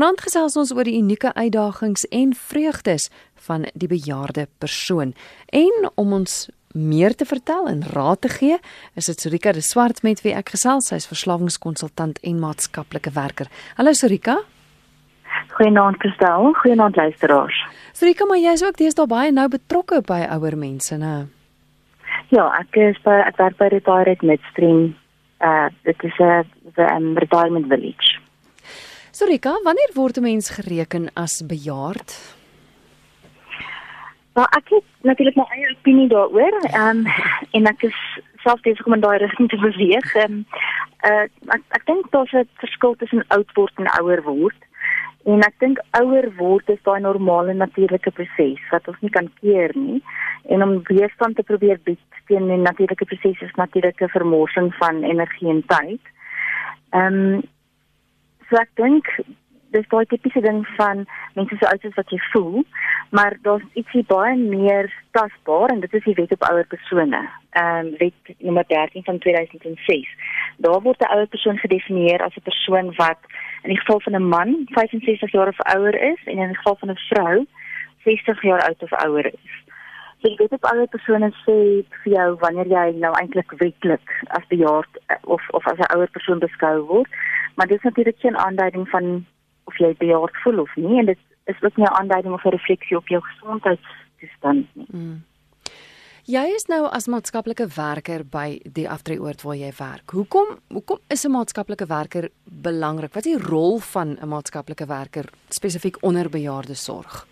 [0.00, 3.10] Vanaand gesels ons oor die unieke uitdagings en vreugdes
[3.44, 5.10] van die bejaarde persoon.
[5.52, 6.36] En om ons
[6.72, 8.56] meer te vertel en raad te gee,
[8.96, 10.88] is dit Sorika de Swart met wie ek gesels.
[10.88, 13.50] Sy is verslawingskonsultant en maatskaplike werker.
[13.76, 14.38] Hallo Sorika.
[15.58, 17.60] Goeienaand Kristel, goeienaand luisteraars.
[17.92, 21.28] Sorika, maar jy is ook deesdae baie nou betrokke by ouer mense, né?
[22.32, 24.82] Ja, ek is by ek werk by Retirement Midstream.
[25.44, 28.16] Uh dit is 'n retirement village.
[29.10, 32.38] Sorika, wanneer word 'n mens gereken as bejaard?
[34.34, 36.54] Maar ek het natuurlik my eie opinie daaroor.
[36.60, 37.06] Ehm um,
[37.50, 37.98] en ek is
[38.42, 40.14] self besig om in daai rigting te beweeg.
[40.14, 40.46] Ehm um,
[41.10, 41.26] uh
[41.56, 44.60] ek ek dink daar's 'n verskil tussen oud word en ouer word.
[45.24, 49.70] En ek dink ouer word is daai normale natuurlike proses wat ons nie kan keer
[49.74, 50.02] nie.
[50.48, 55.48] En om weerstand te probeer bied teen 'n natuurlike proses is natuurlike vermorsing van energie
[55.48, 56.00] en tyd.
[56.90, 57.42] Ehm um,
[58.50, 59.06] so ek dink
[59.74, 61.04] dis daai tipiese ding van
[61.36, 62.64] mense so oud as wat jy voel,
[63.14, 67.22] maar daar's ietsie baie meer tasbaar en dit is die wet op ouer persone.
[67.60, 70.10] Ehm um, wet nommer 13 van 2006.
[70.66, 73.22] Daar word 'n ouer persoon gedefinieer as 'n persoon wat
[73.62, 76.76] in die geval van 'n man 65 jaar of ouer is en in die geval
[76.80, 77.46] van 'n vrou
[78.04, 79.69] 60 jaar oud of ouer is.
[80.20, 81.56] So jy weet op ouer persone sê
[82.02, 86.38] vir jou wanneer jy nou eintlik wetlik as bejaard of of as 'n ouer persoon
[86.38, 87.08] beskou word,
[87.56, 89.24] maar dit is natuurlik geen aanduiding van
[89.64, 92.56] of jy bejaard voel of nie en dit is ook nie 'n aanduiding of 'n
[92.58, 94.86] refleksie op jou gesondheidstoestand nie.
[94.92, 95.24] Mm.
[96.24, 100.10] Jy is nou as maatskaplike werker by die aftreeoord waar jy werk.
[100.10, 103.14] Hoekom hoekom is 'n maatskaplike werker belangrik?
[103.14, 107.29] Wat is die rol van 'n maatskaplike werker spesifiek onder bejaarde sorg?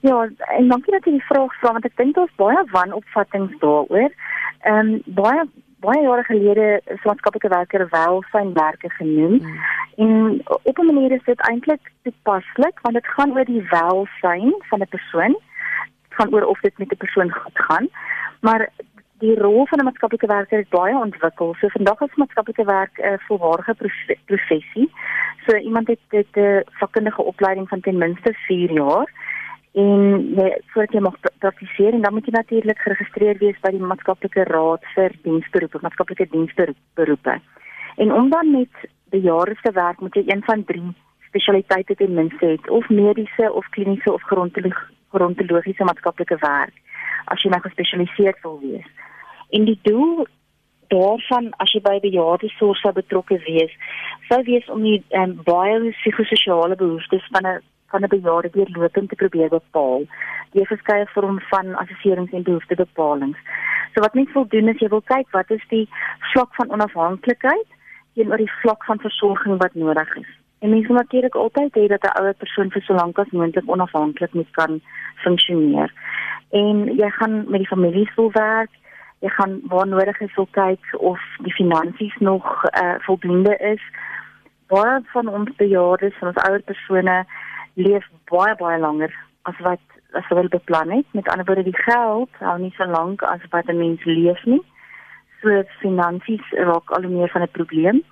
[0.00, 4.12] Ja, en dankie dat jy die vraag vra want ek dink daar's baie wanopvattinge daaroor.
[4.60, 5.46] Ehm um, baie
[5.84, 9.38] baie jare gelede is maatskaplike werker wel fyn werker genoem.
[9.42, 9.58] Mm.
[9.96, 14.80] En op 'n manier is dit eintlik toepaslik want dit gaan oor die welsyn van
[14.80, 15.32] 'n persoon.
[16.08, 17.88] Dit gaan oor of dit met 'n persoon goed gaan.
[18.40, 18.68] Maar
[19.18, 21.54] die rol van 'n maatskaplike werker is baie ontwikkel.
[21.54, 23.74] So vandag is maatskaplike werk 'n uh, volwaardige
[24.24, 24.92] professie.
[25.46, 29.08] So iemand het 'n vakkundige opleiding van ten minste 4 jaar
[29.76, 30.02] en
[30.38, 34.46] jy voordat jy mag praktiseer en dan moet jy natuurlik geregistreer wees by die maatskaplike
[34.48, 37.34] raad vir diensberoepe, maatskaplike diensberoepe.
[37.96, 40.94] En om dan met bejaardes te werk moet jy een van drie
[41.28, 44.24] spesialiteite ten minste het of mediese of kliniese of
[45.12, 46.74] gerontologiese maatskaplike werk
[47.26, 48.88] as jy nou gespesialiseerd wil wees.
[49.50, 50.26] En die doel
[50.88, 53.72] daarvan as jy by bejaardesorg sou betrokke wees,
[54.30, 59.14] sou wees om die um, baie psigososiale behoeftes van 'n van 'n bejaarde deurlopend te
[59.14, 60.02] probeer bepaal.
[60.52, 63.38] Die verskeie vorm van assesserings en behoeftebepalings.
[63.94, 65.88] So wat mens wil doen is jy wil kyk wat is die
[66.32, 67.68] vlak van onafhanklikheid
[68.14, 70.32] teenoor die vlak van versorging wat nodig is.
[70.58, 73.68] En mens moet natuurlik altyd hê dat 'n ouer persoon vir so lank as moontlik
[73.68, 74.80] onafhanklik moet kan
[75.14, 75.92] funksioneer.
[76.50, 78.70] En jy gaan met die families wil werk.
[79.18, 83.82] Jy gaan waar nodig is wil kyk of die finansies nog uh, voldoende is.
[84.66, 87.26] Baie van ons bejaardes, van ons ouer persone
[87.76, 89.12] leef baie baie langer
[89.48, 89.82] as wat
[90.16, 91.06] as hulle beplan het.
[91.12, 94.64] Met ander woorde, die geld hou nie so lank as wat 'n mens leef nie
[95.46, 98.02] so finansies raak al meer van 'n probleem.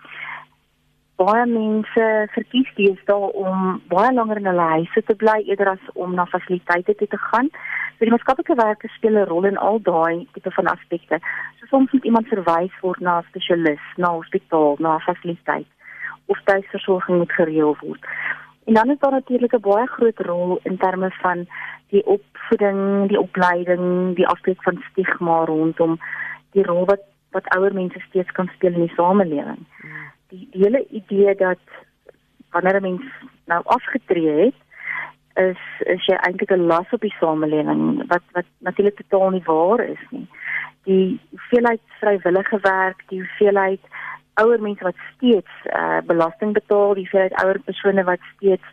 [1.17, 2.05] Baie mense
[2.37, 6.95] verkies deesdae om baie langer in hulle huise te bly eerder as om na fasiliteite
[6.95, 7.49] toe te gaan.
[7.97, 11.19] So die maatskaplike werkers speel 'n rol in al daai tipe van aspekte.
[11.59, 15.71] So soms moet iemand verwys word na 'n spesialis, na 'n hospitaal, na 'n fasiliteit
[16.27, 18.05] of tuisversorging moet gereël word.
[18.65, 21.47] En dan is daar natuurlik 'n baie groot rol in terme van
[21.89, 25.99] die opvoeding, die opleiding, die afbreek van stigma rondom
[26.55, 27.03] die rol wat
[27.35, 29.63] wat ouer mense steeds kan speel in die samelewing.
[30.31, 31.59] Die, die hele idee dat
[32.55, 33.03] wanneer 'n mens
[33.45, 34.59] nou afgetree het,
[35.35, 35.63] is
[35.95, 40.05] is jy eintlik 'n las op die samelewing wat wat natuurlik totaal nie waar is
[40.11, 40.29] nie.
[40.85, 43.81] Die hoeveelheid vrywillige werk, die hoeveelheid
[44.43, 48.67] ouer mense wat steeds uh, belasting betaal, die hoeveelheid ouer persone wat steeds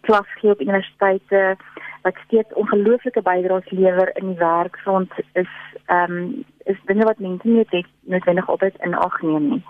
[0.00, 1.56] klas gee op universiteite,
[2.02, 5.52] wat steeds ongelooflike bydraes lewer in die werkfront is
[5.86, 9.62] ehm um, is dinge wat mense nie net noodwendig altyd in ag neem nie.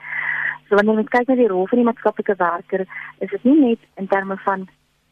[0.68, 2.84] So wanneer jy kyk na die rol van die maatskaplike werker,
[3.18, 4.68] is dit nie net in terme van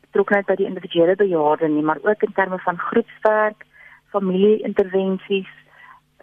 [0.06, 3.66] betrokkenheid by die individuele bejaarde nie, maar ook in terme van groepswerk,
[4.14, 5.50] familie-intervensies,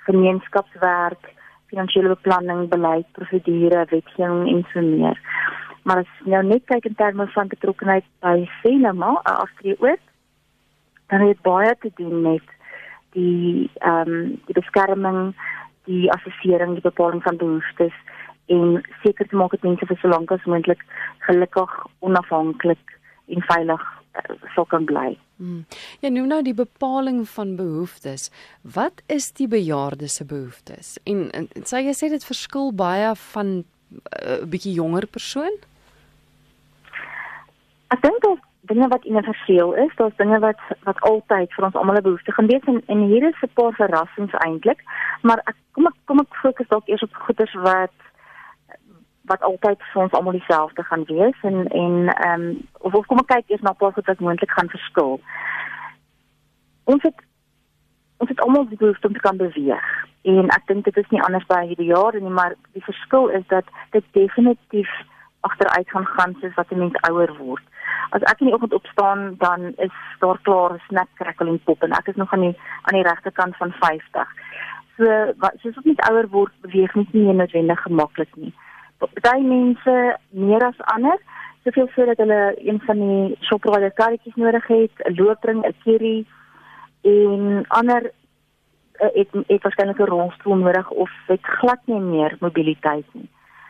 [0.07, 1.31] gemeenskapswerk,
[1.69, 5.19] finansiële beplanning, beleid, prosedure, wetgewing en so meer.
[5.83, 10.03] Maar as jy nou net kyk in terme van betrokkenheid by Senema, 'n aftreeoort,
[11.09, 12.45] dan het baie te doen met
[13.11, 15.33] die ehm um, die beskerming,
[15.85, 17.95] die assessering, die bepaling van behoeftes
[18.45, 20.83] en seker te maak dat mense vir so lank as moontlik
[21.17, 25.17] gelukkig, onafhanklik en veilig uh, sal kan bly.
[25.39, 25.63] Hmm.
[26.03, 28.27] Ja, noem nou die bepaling van behoeftes.
[28.61, 30.97] Wat is die bejaarde se behoeftes?
[31.07, 35.55] En, en, en sê jy sê dit verskil baie van 'n uh, bietjie jonger persoon?
[37.95, 41.95] Ek dink dat dinge wat universeel is, daar's dinge wat wat altyd vir ons almal
[42.01, 44.83] 'n behoefte gaan wees en, en hier is 'n paar verrassings eintlik,
[45.21, 47.95] maar ek kom ek kom ek fokus dalk eers op goeders wat
[49.31, 53.21] wat altyd vir ons almal dieselfde gaan wees en en ehm um, of, of kom
[53.23, 55.19] ek kyk eers na goed wat moontlik gaan verskil.
[56.83, 57.25] Ons het
[58.17, 59.89] ons het almal die behoefte om te kan beweeg
[60.33, 63.45] en ek dink dit is nie anders by hierdie jare nie, maar die verskil is
[63.47, 63.65] dat
[63.95, 64.91] dit definitief
[65.47, 67.63] agteruit gaan gaan soos wat 'n mens ouer word
[68.15, 71.83] as ek in die oggend opstaan dan is daar klaar 'n snack crackle en pop
[71.83, 74.27] en ek is nog aan die aan die regte kant van 50.
[74.97, 75.05] So
[75.37, 78.53] wat soos ek net ouer word, beweeg nie meer noodwendig gemaklik nie.
[78.99, 81.17] Party mense meer as ander,
[81.63, 86.25] soveel so dat hulle een van die shopride karretjies nodig het, 'n loopring, 'n kerry
[87.01, 88.11] en ander
[88.93, 93.29] eh, het het waarskynlik 'n rolstoel nodig of het glad nie meer mobiliteit nie.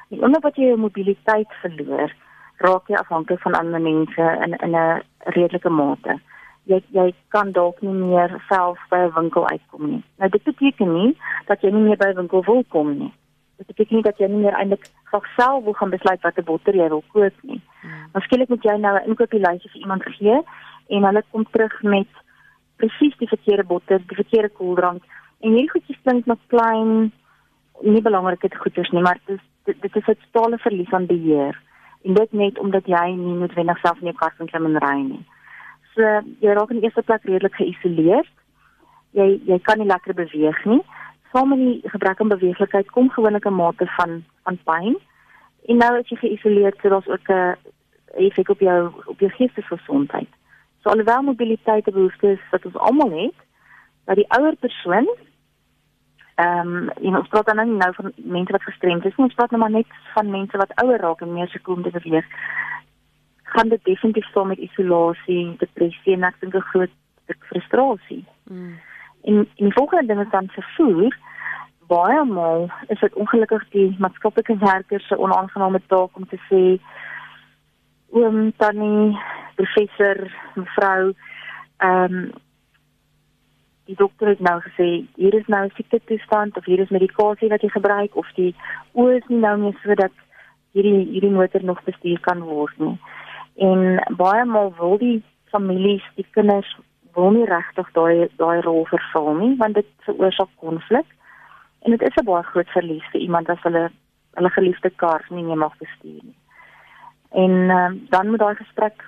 [0.10, 2.14] En omdat wat jy jou mobiliteit verloor,
[2.58, 6.20] raak jy afhanklik van ander mense in in 'n redelike mate.
[6.64, 10.04] Jy jy kan dalk nie meer self by 'n winkel uitkom nie.
[10.18, 13.14] Nou dit beteken nie dat jy nie meer by 'n winkel wil kom nie.
[13.58, 14.90] Dit beteken nie dat jy nie meer eintlik
[15.36, 17.62] self wil gaan besluit watter botter jy wil koop nie.
[17.82, 18.10] Hmm.
[18.14, 20.42] Miskien moet jy nou 'n inkopieslys vir iemand gee
[20.90, 22.08] en hulle kom terug met
[22.78, 25.04] presies die verkeerde botter, die verkeerde koeldrank
[25.40, 27.12] en hierdie goedjies klink nog klein
[27.82, 31.56] nie belangrike goeders nie, maar dit is dit, dit is 'n totale verlies aan beheer
[32.04, 35.02] en dit net omdat jy nie noodwendig self in jou kar kan klim en ry
[35.02, 35.26] nie.
[35.94, 36.02] So
[36.40, 38.26] jy raak in eerste plek redelik geïsoleer.
[39.12, 40.82] Jy jy kan nie lekker beweeg nie.
[41.32, 44.98] Met die gebrek aan beweeglikheid kom gewoonlik 'n mate van van pyn.
[45.66, 47.56] En nou as jy geïsoleer so daar's ook 'n
[48.16, 50.30] effek op jou op jou geestesgesondheid.
[50.82, 53.36] So alhoewel mobiliteit 'n behoefte is wat ons almal het,
[54.06, 55.08] dat die ouer persoon
[56.40, 59.62] Ehm um, en ons praat dan nou van mense wat gestremd is, ons praat nou
[59.62, 62.26] maar net van mense wat ouer raak en meer sekonde beweeg.
[63.44, 66.94] Gaan dit definitief saam met isolasie, depressie en ek dink 'n groot
[67.50, 68.24] frustrasie.
[68.44, 68.80] Mm.
[69.24, 71.18] En en die volgende ding is dan vervoer.
[71.88, 76.64] Baie maal is dit ongelukkig die maatskaplike werkers se onaangename taak om te sê
[78.10, 79.18] oom tannie
[79.56, 81.14] professor mevrou
[81.78, 82.32] ehm um,
[83.90, 84.88] die dokter het nou gesê
[85.18, 88.56] hier is nou 'n siekte toestand of hier is medikasie wat jy gebruik of die
[88.94, 90.12] oë is nie nou meer sodat
[90.74, 92.98] hierdie hierdie motor nog bestuur kan word nie.
[93.56, 93.80] En
[94.18, 96.78] baie maal wil die families, die kinders
[97.14, 101.06] wil nie regtig daai daai rol vervul nie want dit veroorsaak konflik.
[101.82, 103.90] En dit is 'n baie groot verlies vir iemand as hulle
[104.34, 106.38] hulle geliefde kar nie meer mag bestuur nie.
[107.32, 109.04] En uh, dan moet daai gesprek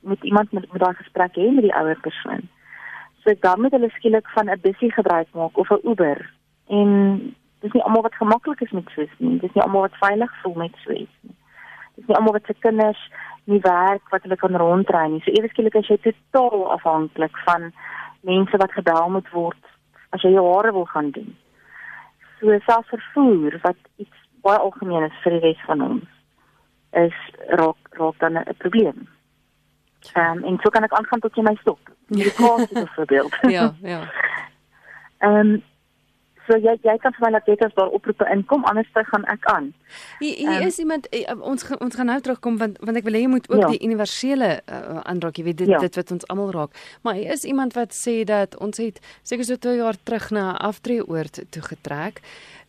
[0.00, 2.48] met iemand met, met daai gesprek hê met die ouer persoon
[3.28, 6.30] so dan moet hulle skielik van 'n bussie gebruik maak of 'n Uber.
[6.66, 7.18] En
[7.60, 9.38] dis nie almal wat gemaklik is met soos nie.
[9.38, 11.36] Dis nie almal wat veilig voel met soos nie.
[12.06, 13.00] Nie almal wat se kinders
[13.44, 15.22] nie werk wat hulle kan rondry nie.
[15.24, 17.72] So ewe skielik as jy totaal afhanklik van
[18.28, 19.74] mense wat gebel moet word
[20.12, 21.34] as jy jou hare wil gaan doen.
[22.40, 26.08] So self vervoer wat iets baie algemeen is vir die res van ons
[26.96, 27.16] is
[27.60, 29.08] raak raak dan 'n probleem.
[30.14, 31.80] Ehm um, en so kan ek aangaan tot jy my stop.
[32.36, 33.36] Kaart byvoorbeeld.
[33.42, 34.00] ja, ja.
[35.18, 35.62] Ehm um,
[36.48, 39.46] so jy jy kan vir my laat weet as daar oproepe inkom anders gaan ek
[39.52, 39.70] aan.
[40.18, 43.18] Hier, hier um, is iemand uh, ons ons gaan nou terugkom want want ek wil
[43.18, 43.70] hê jy moet ook ja.
[43.74, 45.80] die universele uh, aanraak, jy weet dit ja.
[45.84, 46.84] dit wat ons almal raak.
[47.06, 50.52] Maar hier is iemand wat sê dat ons het seker so 2 jaar terug na
[50.52, 52.22] 'n aftreeoord toe getrek.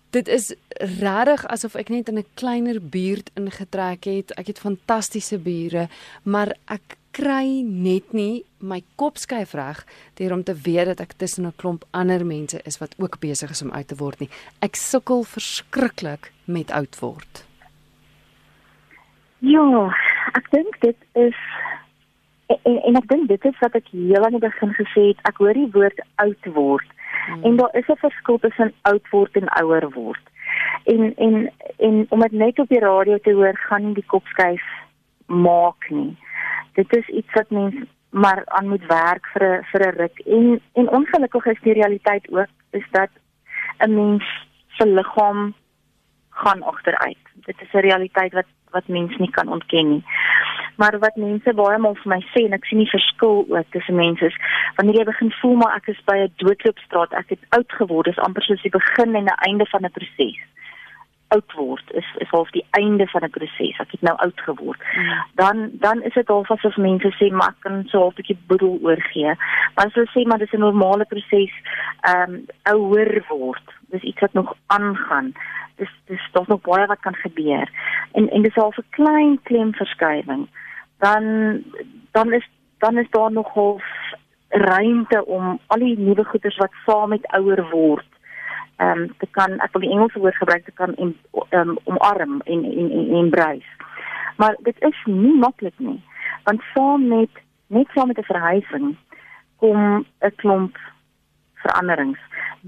[0.10, 0.54] Dit is
[1.00, 4.32] regtig asof ek net in 'n kleiner buurt ingetrek het.
[4.38, 5.88] Ek het fantastiese bure,
[6.24, 9.82] maar ek kry net nie my kop skuif reg
[10.20, 13.50] deur om te weet dat ek tussen 'n klomp ander mense is wat ook besig
[13.52, 14.30] is om oud te word nie.
[14.62, 17.44] Ek sukkel verskriklik met oud word.
[19.40, 19.92] Ja,
[20.34, 21.40] ek dink dit is
[22.48, 25.38] en, en ek dink dit is wat ek heel aan die begin gesê het, ek
[25.38, 26.88] hoor die woord oud word.
[27.28, 27.44] Hmm.
[27.44, 30.24] En daar is 'n verskil tussen oud word en ouer word.
[30.86, 34.26] En en en om dit net op die radio te hoor, gaan nie die kop
[34.28, 34.64] skuif
[35.30, 36.18] maak nie
[36.74, 37.76] dit is iets wat mens
[38.10, 42.32] maar aan moet werk vir 'n vir 'n ruk en en ongelukkig is die realiteit
[42.32, 43.10] ook is dat
[43.80, 44.24] 'n mens
[44.78, 45.54] se liggaam
[46.30, 47.24] gaan agteruit.
[47.34, 50.04] Dit is 'n realiteit wat wat mens nie kan ontken nie.
[50.76, 53.96] Maar wat mense baie maal vir my sê en ek sien nie verskil ook tussen
[53.96, 54.38] mense is
[54.76, 58.24] wanneer jy begin voel maar ek is by 'n doodloopstraat, ek het oud geword, dis
[58.26, 60.40] amper soos die begin en 'n einde van 'n proses.
[61.36, 63.80] Oud word is is half die einde van 'n proses.
[63.80, 64.82] Ek het nou oud geword.
[64.96, 65.24] Mm.
[65.42, 68.80] Dan dan is dit half asof mense sê maar ek kan so 'n bietjie boedel
[68.82, 69.34] oorgee.
[69.76, 71.54] Maar as hulle sê maar dis 'n normale proses,
[72.02, 73.66] ehm um, ouer word.
[73.90, 75.34] Dis iets wat nog aangaan.
[75.76, 77.70] Dis dis daar's nog baie wat kan gebeur.
[78.12, 80.48] En en dis half 'n klein klemverskywing.
[80.98, 81.24] Dan
[82.12, 83.84] dan is dan is daar nog half
[84.50, 88.19] ruimte om al die nuwe goeders wat saam met ouer word
[88.80, 91.16] ehm um, te kan ek wil die Engelse woord gebruik te kan en
[91.50, 93.72] um, omarm en en en embrace.
[94.38, 96.00] Maar dit is nie maklik nie.
[96.44, 98.98] Want saam met net saam met 'n verhuising
[99.58, 100.78] kom 'n klomp
[101.54, 102.20] veranderings.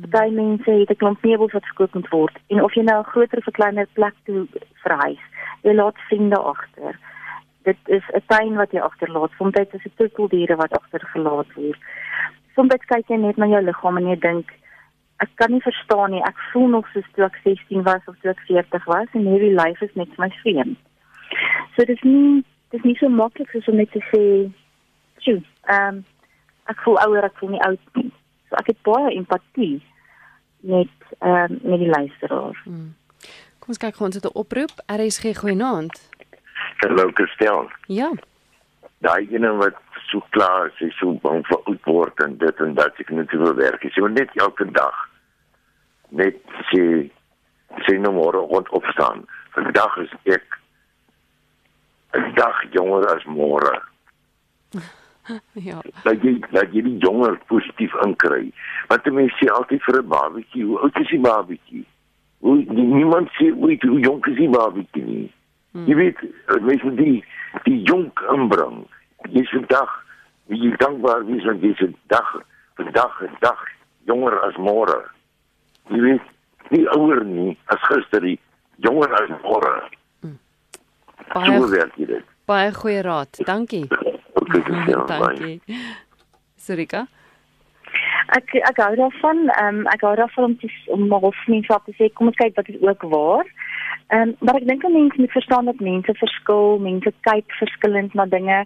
[0.09, 3.11] Party mense het 'n klomp meubels wat verkoop moet word en of jy nou 'n
[3.13, 4.47] groter of 'n kleiner plek toe
[4.83, 5.23] verhuis,
[5.61, 6.99] jy laat vriende agter.
[7.63, 9.31] Dit is 'n tuin wat jy agterlaat.
[9.37, 11.79] Soms is dit troeteldiere wat agtergelaat word.
[12.55, 14.51] Soms kyk jy net na jou liggaam en jy dink
[15.21, 16.21] ek kan nie verstaan nie.
[16.25, 19.53] Ek voel nog soos toe ek 16 was of toe ek 40 was en hierdie
[19.53, 20.79] lyf is net vir my vreemd.
[21.75, 24.23] So dit is nie dit is nie so maklik soos om net te sê,
[25.23, 26.05] "Sjoe, ehm um,
[26.71, 28.11] ek voel ouer, ek voel nie oud nie."
[28.49, 29.81] So ek het baie empatie
[30.61, 32.57] met ehm um, met die luisteraar.
[32.63, 32.95] Hmm.
[33.59, 34.73] Kom ons kyk gou ons het 'n oproep.
[34.89, 36.09] RSG goeienaand.
[36.81, 37.69] Hallo Christian.
[37.85, 38.11] Ja.
[38.97, 39.77] Daai ene wat
[40.09, 43.31] so klaar is, is so bang vir oud word en dit en dat ek net
[43.31, 43.85] wil werk.
[43.85, 45.10] Ek sê net elke dag
[46.11, 46.39] net
[46.71, 47.09] sê
[47.87, 49.23] sê nou môre rond opstaan.
[49.55, 50.45] Vandag is ek
[52.13, 53.75] 'n dag jonger as môre.
[55.67, 55.79] ja.
[56.03, 58.51] Dat jy dat jy die jonger positief inkry.
[58.87, 61.85] Want mense sê altyd vir 'n babatjie, hoe oud is die babatjie?
[62.39, 65.31] Hoe niemand sê hoe hoe jonk is die babatjie nie.
[65.71, 65.85] Hmm.
[65.87, 66.19] Jy weet,
[66.61, 67.23] mense die
[67.63, 68.83] die jonk inbring.
[69.29, 69.91] Jy se dag,
[70.47, 72.29] jy dankbaar wees want jy se dag,
[72.75, 73.59] vandag 'n dag
[74.05, 74.99] jonger as môre
[75.89, 76.21] jy weet
[76.69, 78.39] nie ouer nie as gister die
[78.77, 79.73] jonger as môre.
[80.21, 80.37] Hmm.
[81.33, 82.25] baie so werk dit.
[82.45, 83.45] baie goeie raad.
[83.45, 83.87] Dankie.
[84.41, 85.61] Okay, dankie.
[86.57, 87.05] Sarika
[88.37, 91.79] ek ek hou daarvan um, ek hou daarvan om te om maar of nie so
[91.85, 93.47] te sê kom ons kyk wat is ook waar.
[94.15, 98.25] Ehm um, maar ek dink mense moet verstaan dat mense verskil mense kyk verskillend na
[98.25, 98.63] dinge.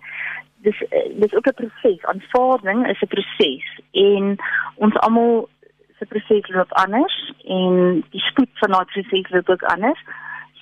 [0.68, 0.78] Dis
[1.22, 2.06] dis ook 'n proses.
[2.12, 4.38] Aanvaarding is 'n proses en
[4.76, 5.50] ons almal
[6.00, 10.02] se proses loop anders en die spoed van daai proses loop ook anders.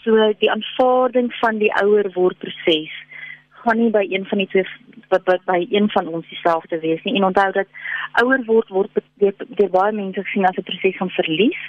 [0.04, 2.94] So die aanvaarding van die ouer word proses
[3.64, 4.66] gaan nie by een van die twee
[5.14, 7.16] wat by, by een van ons dieselfde wees nie.
[7.16, 7.70] En onthou dat
[8.22, 11.62] ouer word word deur, deur baie mense gesien as 'n proses van verlies.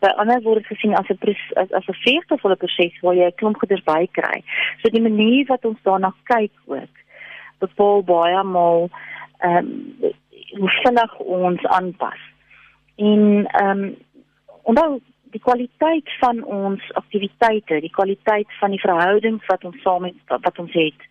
[0.00, 1.18] By ander word dit gesien as 'n
[1.62, 4.42] as as 'n vreugdevolle proses waar jy 'n klomp goeders bykry.
[4.82, 6.94] So die manier wat ons daarna kyk ook
[7.58, 8.90] bepaal baie maal
[9.38, 10.12] ehm um,
[10.50, 12.29] hoe vinnig ons aanpas.
[13.00, 13.96] En ehm um,
[14.70, 15.00] onthou
[15.34, 20.58] die kwaliteit van ons aktiwiteite, die kwaliteit van die verhoudings wat ons saam het wat
[20.58, 21.08] ons het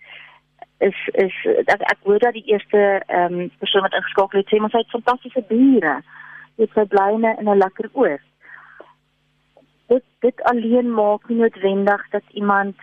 [0.80, 4.60] is is ek, ek hoor dat die eerste ehm um, persoon wat ingeskakel het sê
[4.64, 5.96] ons het fantastiese bure.
[6.60, 8.20] Dit sy blyne in 'n lekker oor.
[9.92, 12.76] Dit dit alleen maak nie noodwendig dat iemand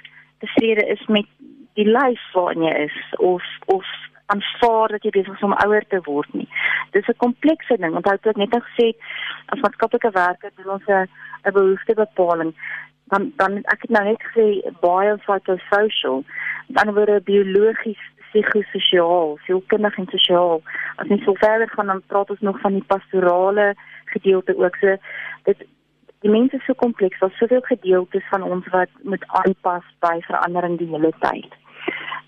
[0.44, 1.28] tevrede is met
[1.74, 3.84] die lyf waarin jy is of of
[4.26, 6.48] aanvaar dat jy besig is om ouer te word nie.
[6.92, 7.94] Dis 'n komplekse ding.
[7.94, 8.94] Onthou ek net gesê
[9.46, 11.08] as maatskaplike werker doen ons 'n
[11.52, 12.54] behoeftebepaling.
[13.12, 14.46] Dan dan ek het nou net gesê
[14.80, 16.24] biopsychosocial,
[16.68, 20.62] dan word dit biologies psigososiaal, sielkundig en sosiaal.
[20.96, 24.76] As jy so verder gaan dan praat ons nog van die pastorale gedeelte ook.
[24.76, 24.96] So
[25.44, 25.64] dit
[26.20, 30.78] die mens is so kompleks, daar's soveel gedeeltes van ons wat moet aanpas by verandering
[30.78, 31.56] die hele tyd.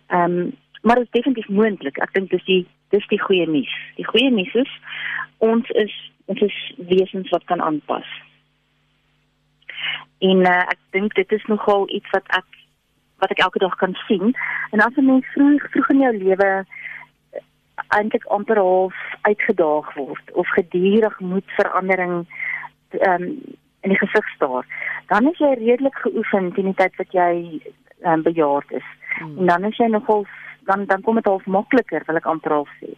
[0.09, 0.57] Ehm um,
[0.89, 1.99] maar dit is definitief moontlik.
[2.01, 3.73] Ek dink dis die dis die goeie nuus.
[4.01, 4.71] Die goeie nuus is
[5.45, 5.93] ons is
[6.33, 6.57] ons is
[6.89, 8.09] wesens wat kan aanpas.
[10.25, 12.49] En uh, ek dink dit is nogal iets wat ek
[13.21, 14.33] wat ek elke dag kan sien.
[14.73, 17.45] En as 'n mens vroeg vroeg in jou lewe eh,
[17.99, 18.97] eintlik amper half
[19.29, 22.25] uitgedaag word of gedurig moet verandering
[22.91, 24.65] ehm um, in die gesig staar,
[25.07, 27.61] dan is jy redelik geoefen teen die tyd wat jy
[28.03, 28.89] um, bejaard is.
[29.19, 29.39] Hmm.
[29.39, 30.27] En dan is jy nogal
[30.71, 32.95] dan dan kom dit half makliker wil ek amper al sê.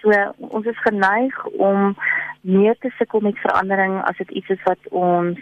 [0.00, 0.14] So
[0.56, 1.38] ons is geneig
[1.68, 1.94] om
[2.40, 5.40] meer te sukkel met verandering as dit iets is wat ons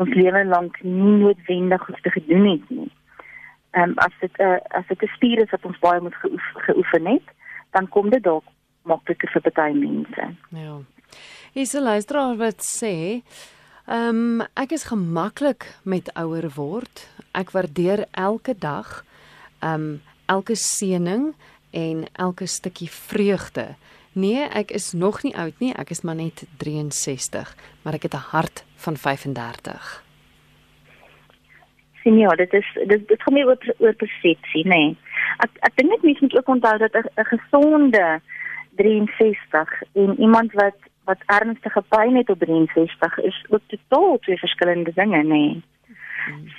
[0.00, 2.90] ons lewe lank nie noodwendig hoef te gedoen het nie.
[3.76, 6.14] Ehm um, as dit 'n uh, as dit 'n spier is wat ons baie moet
[6.22, 7.26] geoef, geoefen het,
[7.70, 8.44] dan kom dit dalk
[8.82, 10.30] makliker vir baie mense.
[10.48, 10.78] Ja.
[11.52, 13.22] Is 'n luisteraar wat sê
[13.86, 17.06] Ehm um, ek is gemaklik met ouer word.
[17.30, 19.04] Ek waardeer elke dag
[19.62, 21.34] ehm um, elke seëning
[21.70, 23.74] en elke stukkie vreugde.
[24.12, 28.14] Nee, ek is nog nie oud nie, ek is maar net 63, maar ek het
[28.14, 30.06] 'n hart van 35.
[32.06, 34.82] sien ja, dit is dit dit gaan nie oor oor persepsie nê.
[34.82, 34.96] Nee.
[35.44, 38.20] Ek ek dink net mense moet ook onthou dat 'n gesonde
[38.76, 44.92] 63 en iemand wat wat ernstige pyn het op 63 is ook totaal twee verskillende
[44.94, 45.28] dinge nê.
[45.28, 45.62] Nee.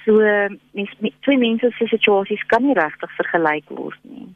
[0.06, 0.18] So
[0.72, 4.28] mens twee mense se situasies kan nie regtig vergelyk word nie.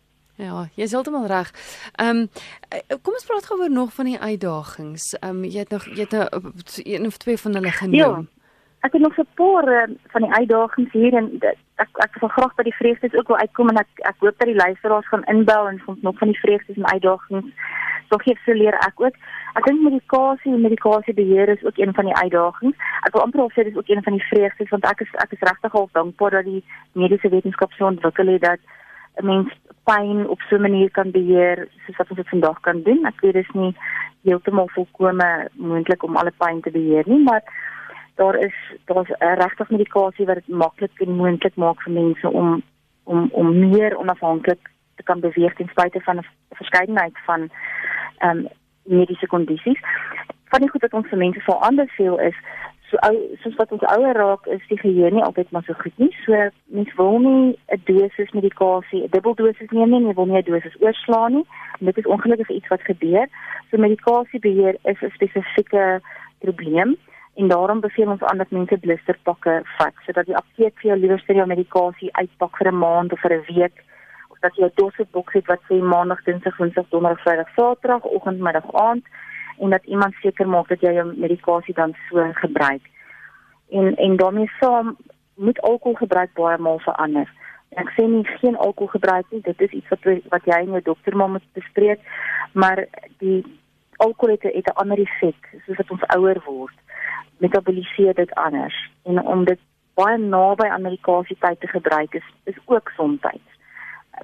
[0.41, 1.51] Ja, jy is heeltemal reg.
[2.01, 2.27] Ehm um,
[3.05, 5.11] kom ons praat gou oor nog van die uitdagings.
[5.19, 7.97] Ehm um, jy het nog jy het nou een of twee van hulle genoem.
[7.99, 8.40] Ja.
[8.81, 11.39] Ek het nog 'n paar uh, van die uitdagings hier en
[11.75, 14.47] ek ek wil graag by die vreugdes ook wil uitkom en ek ek hoop dat
[14.47, 17.53] die luisteraars gaan inbel en ons nog van die vreugdes en uitdagings
[18.09, 19.15] so gee se leer ek ook.
[19.53, 22.77] Ek dink medikasie en medikasiebeheer is ook een van die uitdagings.
[23.07, 25.47] Ek wil amper sê dis ook een van die vreugdes want ek is ek is
[25.49, 28.59] regtig al dankbaar dat die mediese wetenskap so ontwikkel het dat
[29.21, 29.49] 'n mens
[29.83, 33.05] pyn op so 'n manier kan beheer soos wat ons dit vandag kan doen.
[33.05, 33.75] Ek weet dis nie
[34.23, 37.43] heeltemal volkome moontlik om alle pyn te beheer nie, maar
[38.21, 42.61] daar is daar's regtig medikasie wat dit maklik en moontlik maak vir mense om
[43.03, 46.27] om om meer onafhanklik te kan beweeg ten spyte van 'n
[46.61, 47.49] verskeidenheid van
[48.17, 48.47] ehm um,
[48.83, 49.81] mediese kondisies.
[50.51, 52.37] Van die goed wat ons vir mense sal anders veel is
[52.89, 55.97] so ou soos wat ons ouer raak is die geheue nie altyd maar so goed
[55.97, 56.15] nie.
[56.25, 60.41] So mens wil nie 'n dosis medikasie, 'n dubbel dosis neem nie, jy wil nie
[60.41, 61.45] 'n dosis oorslaan nie.
[61.79, 63.27] En dit is ongelukkig iets wat gebeur.
[63.69, 66.01] So medikasiebeheer is 'n spesifieke
[66.39, 66.97] probleem
[67.35, 71.19] en daarom beveel ons aan dat mense blisterpakke vat sodat die apteek vir jou liewer
[71.19, 73.83] stereo medikasie uitpak vir 'n maand of vir 'n week
[74.29, 78.39] of dat jy 'n doseboks het wat sê maandag, dinsdag, woensdag, donderdag, vrydag, saterdag, oggend,
[78.39, 79.05] middag, aand
[79.59, 82.81] en dat iemand seker maak dat jy jou medikasie dan so gebruik.
[83.69, 84.97] En en daarmee saam
[85.35, 87.29] moet alkoholgebruik baie maal verander.
[87.69, 90.81] Ek sê nie geen alkohol gebruik nie, dit is iets wat wat jy en jou
[90.81, 91.99] dokter maar moet bespreek,
[92.53, 92.85] maar
[93.17, 93.60] die
[94.05, 96.77] alkohol het 'n ander effek soos wat ons ouer word
[97.37, 99.59] metaboliseer dit anders en om dit
[99.93, 103.19] baie naby aan medikasie tyd te gebruik is is ook soms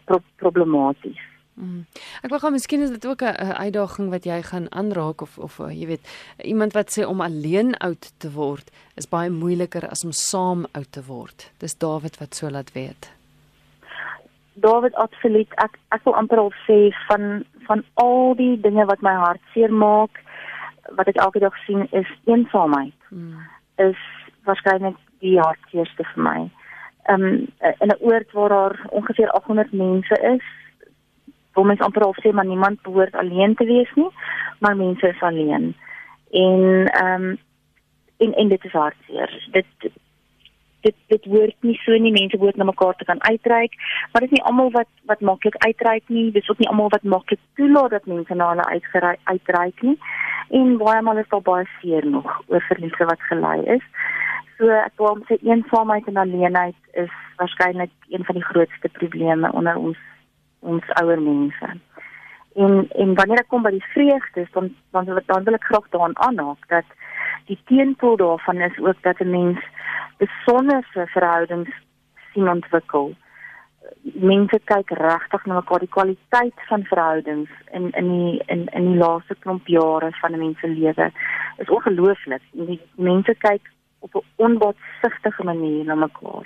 [0.05, 1.21] pro problematies.
[1.57, 1.85] Mm.
[2.21, 5.59] Ek wil gou miskien is dit ook 'n uitdaging wat jy gaan aanraak of of
[5.59, 6.05] uh, jy weet
[6.37, 10.91] iemand wat sê om alleen oud te word is baie moeiliker as om saam oud
[10.91, 11.51] te word.
[11.57, 13.11] Dis David wat so laat weet.
[14.53, 19.13] David absoluut ek ek wil amper al sê van van al die dinge wat my
[19.13, 20.21] hart seer maak
[20.95, 22.95] wat ek elke dag sien is eensaamheid.
[23.09, 23.43] Hmm.
[23.83, 23.99] Is
[24.47, 26.39] waarskynlik die hartseerste vir my.
[27.07, 27.47] Ehm um,
[27.83, 30.45] in 'n oord waar daar ongeveer 800 mense is,
[31.53, 34.09] wil mens amper al sê maar niemand behoort alleen te wees nie,
[34.59, 35.75] maar mense is alleen.
[36.31, 37.37] En ehm um,
[38.17, 39.47] en en dit is hartseer.
[39.51, 39.91] Dit
[40.87, 43.75] dit dit word nie so nie mense word na mekaar te kan uitreik
[44.11, 47.03] maar dit is nie almal wat wat maklik uitreik nie dis ook nie almal wat
[47.15, 49.97] maklik toelaat dat mense na hulle uitgereik uitreik nie
[50.49, 53.83] en baie maal is daar baie seer nog oor verliese wat gelei is.
[54.57, 59.77] So ek wil sê eensaamheid en alleenheid is waarskynlik een van die grootste probleme onder
[59.77, 59.99] ons
[60.59, 61.73] ons ouer mense.
[62.55, 65.67] En en wanneer ek kom by die vreugdes dan dan wil ek dan wil ek
[65.69, 66.95] graag daaraan aanhaak dat
[67.51, 69.59] die teenpool daarvan is ook dat 'n mens
[70.17, 71.73] besondere verhoudings
[72.33, 73.15] sien ontwikkel
[74.03, 78.99] mense kyk regtig na mekaar die kwaliteit van verhoudings in in die in in die
[78.99, 81.11] laaste klomp jare van 'n mens se lewe
[81.57, 82.41] is ongelooflik.
[82.95, 83.61] Mense kyk
[83.99, 86.45] op 'n onbotsigtige manier na mekaar.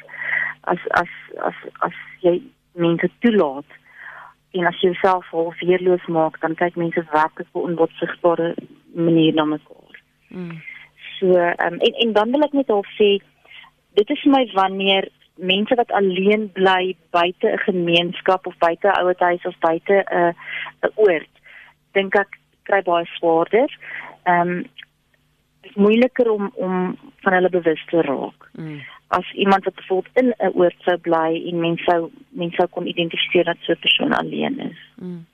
[0.62, 2.42] As as as as jy
[2.74, 3.70] mense toelaat
[4.52, 8.56] en as jy jouself half weerloos maak, dan kyk mense werklik op 'n onbotsigbare
[8.94, 9.96] manier na mekaar.
[10.28, 10.62] Mm.
[11.20, 13.22] So um, en en dan wil ek net al sê
[13.94, 19.02] dit is vir my wanneer mense wat alleen bly buite 'n gemeenskap of buite 'n
[19.02, 20.36] ouer huis of buite 'n
[20.84, 21.32] 'n oord
[21.94, 23.70] dink ek kry baie swaarder.
[24.24, 24.62] Ehm um,
[25.62, 28.50] dit is moeiliker om om van hulle bewus te raak.
[28.58, 28.82] Mm.
[29.08, 32.88] As iemand wat bijvoorbeeld in 'n oord sou bly en mense sou mense sou kon
[32.88, 34.80] identifiseer dat so 'n persoon alleen is.
[34.96, 35.26] Mm.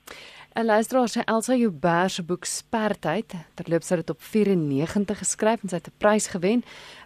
[0.58, 5.68] 'n Luisteraar sê Elsa Joubert se boek Spertyd, terloops het dit op 94 geskryf en
[5.68, 6.64] sy het 'n prys gewen,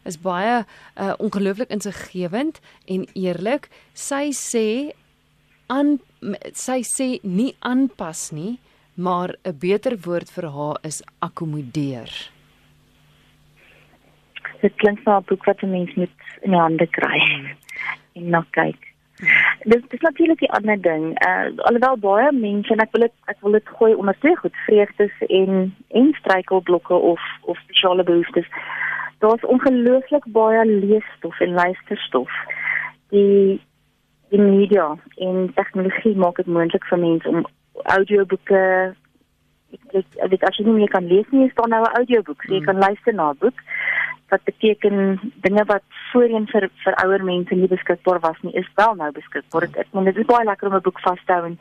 [0.08, 3.68] is baie uh, ongelooflik insiggewend en eerlik.
[3.92, 4.96] Sy sê
[5.66, 6.00] aan
[6.52, 8.58] sy sê nie aanpas nie,
[8.94, 12.10] maar 'n beter woord vir haar is akkommodeer.
[14.62, 17.56] Dit klink na 'n boek wat 'n mens moet in die hande kry hmm.
[18.12, 18.80] en na kyk.
[19.64, 21.04] Dis dis natuurlik 'n ander ding.
[21.26, 24.56] Uh alhoewel baie mense en ek wil dit ek wil dit gooi onder twee goed,
[24.66, 28.48] vreugdes en en struikelblokke of of spesiale behoeftes.
[29.18, 32.30] Daar's ongelooflik baie leesstof en luisterstof.
[33.08, 33.60] Die
[34.28, 37.46] die media en tegnologie maak dit moontlik vir mense om
[37.82, 38.94] audioboeke
[39.72, 42.52] ek weet as jy nie meer kan lees nie, is daar nou 'n audioboek, so
[42.52, 42.66] jy hmm.
[42.66, 43.58] kan luister na 'n boek
[44.32, 48.94] wat beteken dinge wat voorheen vir vir ouer mense nie beskikbaar was nie, is wel
[49.00, 49.68] nou beskikbaar.
[49.84, 51.58] Ek meen dit is baie lekker om 'n boek vas te hou en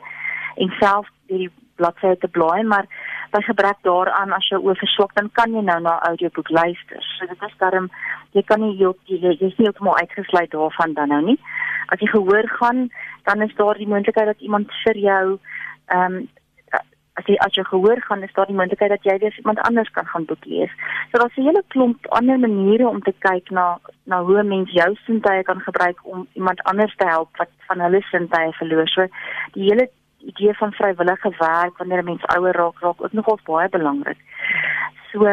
[0.56, 2.86] en self die bladsye te blaai, maar
[3.32, 7.00] by gebrek daaraan as jy oor verswak dan kan jy nou na audioboek luister.
[7.16, 7.88] So dit is daarom
[8.32, 11.38] jy kan nie jy jy is nie heeltemal uitgesluit daarvan dan nou nie.
[11.88, 12.90] As jy gehoor gaan,
[13.24, 15.24] dan is daar die moontlikheid dat iemand vir jou
[15.86, 16.28] ehm um,
[17.20, 19.90] as jy as jy gehoor gaan is daar die moontlikheid dat jy weer iemand anders
[19.90, 20.72] kan gaan boek lees.
[21.10, 24.70] So daar's 'n hele klomp ander maniere om te kyk na na hoe 'n mens
[24.70, 28.88] jou sintuie kan gebruik om iemand anders te help wat van hulle sintuie verloor.
[28.88, 29.06] So
[29.52, 33.68] die hele idee van vrywillige werk wanneer 'n mens ouer raak raak ook nogal baie
[33.68, 34.18] belangrik.
[35.12, 35.26] So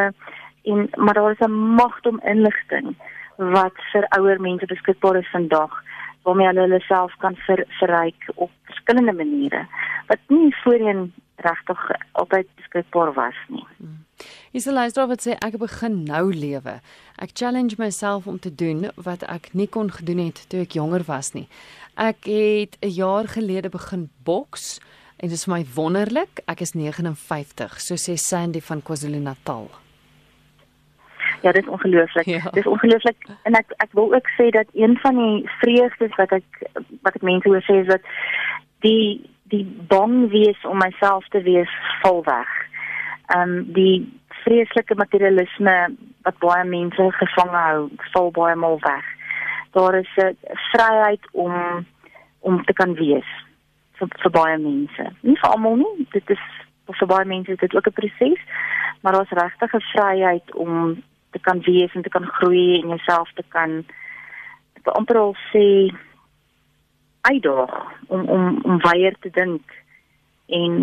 [0.64, 2.96] en maar daar is 'n magdom inligting
[3.38, 5.84] wat vir ouer mense beskikbaar is vandag
[6.24, 9.66] waarmee hulle hulle self kan ver, verryk op verskillende maniere
[10.08, 13.66] wat nie voorheen regtig altyd beskikbaar was nie.
[13.78, 14.06] Hmm.
[14.52, 16.80] Iselaisdra wat sê ek begin nou lewe.
[17.22, 21.06] Ek challenge myself om te doen wat ek nie kon gedoen het toe ek jonger
[21.08, 21.48] was nie.
[21.96, 24.80] Ek het 'n jaar gelede begin boks
[25.20, 26.42] en dit is vir my wonderlik.
[26.48, 29.70] Ek is 59, so sê Sandy van KwaZulu-Natal.
[31.42, 32.26] Ja, dit is ongelooflik.
[32.26, 32.40] Ja.
[32.40, 36.32] Dit is ongelooflik en ek ek wil ook sê dat een van die vreugdes wat
[36.32, 36.70] ek
[37.02, 38.02] wat ek mense hoor sê is dat
[38.86, 41.72] die die bang wees om myself te wees
[42.02, 42.50] val weg.
[43.28, 45.96] Ehm um, die vreeslike materialisme
[46.28, 49.06] wat baie mense gevang hou, val baie mal weg.
[49.72, 50.38] Daar is 'n
[50.72, 51.86] vryheid om
[52.40, 53.30] om te kan wees
[54.00, 55.12] vir, vir baie mense.
[55.22, 56.44] Nie vir almal nie, dit is
[57.00, 58.42] vir baie mense dit ook 'n proses,
[59.02, 63.32] maar daar's regtig 'n vryheid om te kan wees en te kan groei en jouself
[63.34, 63.84] te kan
[64.84, 65.66] wil amper al sê
[67.22, 67.74] uitdaag
[68.08, 69.76] om om om weier te dink
[70.48, 70.74] en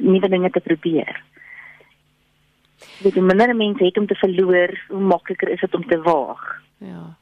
[0.00, 1.22] nuwe dinge te probeer.
[3.02, 6.44] Dit is minder mense het om te verloor, hoe makliker is dit om te waag.
[6.78, 7.16] Ja.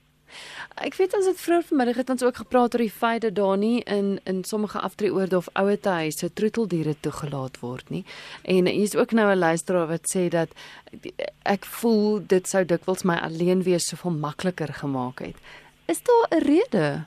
[0.79, 3.57] Ek weet ons het vroeër vanmiddag het ons ook gepraat oor die feit dat daar
[3.59, 8.05] nie in in sommige aftreeoorde of ouer huise troeteldiere toegelaat word nie.
[8.45, 10.49] En hier is ook nou 'n luisteraar wat sê dat
[11.43, 15.37] ek voel dit sou dikwels my alleen wees soveel makliker gemaak het.
[15.87, 17.05] Is daar 'n rede?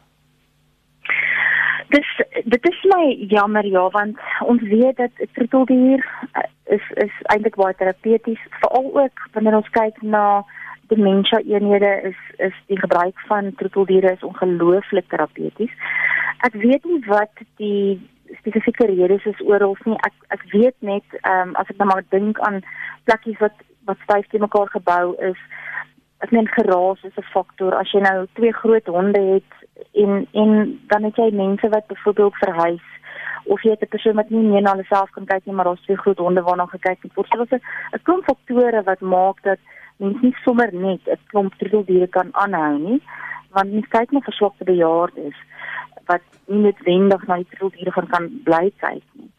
[1.90, 2.10] Dis
[2.46, 7.76] dit is my jammer ja want ons weet dat troeteldier eh, is is eintlik baie
[7.76, 10.46] terapeuties veral ook wanneer ons kyk na
[10.92, 15.74] dementia eenhede is is die gebruik van troeteldiere is ongelooflik terapeuties.
[16.48, 18.00] Ek weet nie wat die
[18.40, 19.98] spesifieke redes is oral nie.
[20.08, 22.62] Ek ek weet net ehm um, as ek nou maar dink aan
[23.10, 23.58] plekkies wat
[23.90, 25.40] wat styf te mekaar gebou is.
[26.26, 27.76] Ek meen geraas is 'n faktor.
[27.76, 29.52] As jy nou twee groot honde het
[30.04, 32.88] en en dan het jy mense wat byvoorbeeld verhuis
[33.46, 35.66] of jy het 'n persoon wat nie meer na hulle self kan kyk nie, maar
[35.66, 37.28] daar's twee groot honde waarna gekyk word.
[37.28, 39.60] So dit is 'n klomp faktore wat maak dat
[40.02, 43.02] mens nie sommer net 'n klomp troeteldiere kan aanhou nie,
[43.56, 45.38] want mens kyk na verswakte bejaardes
[46.10, 49.30] wat nie noodwendig na die troeteldiere gaan kan bly kyk nie.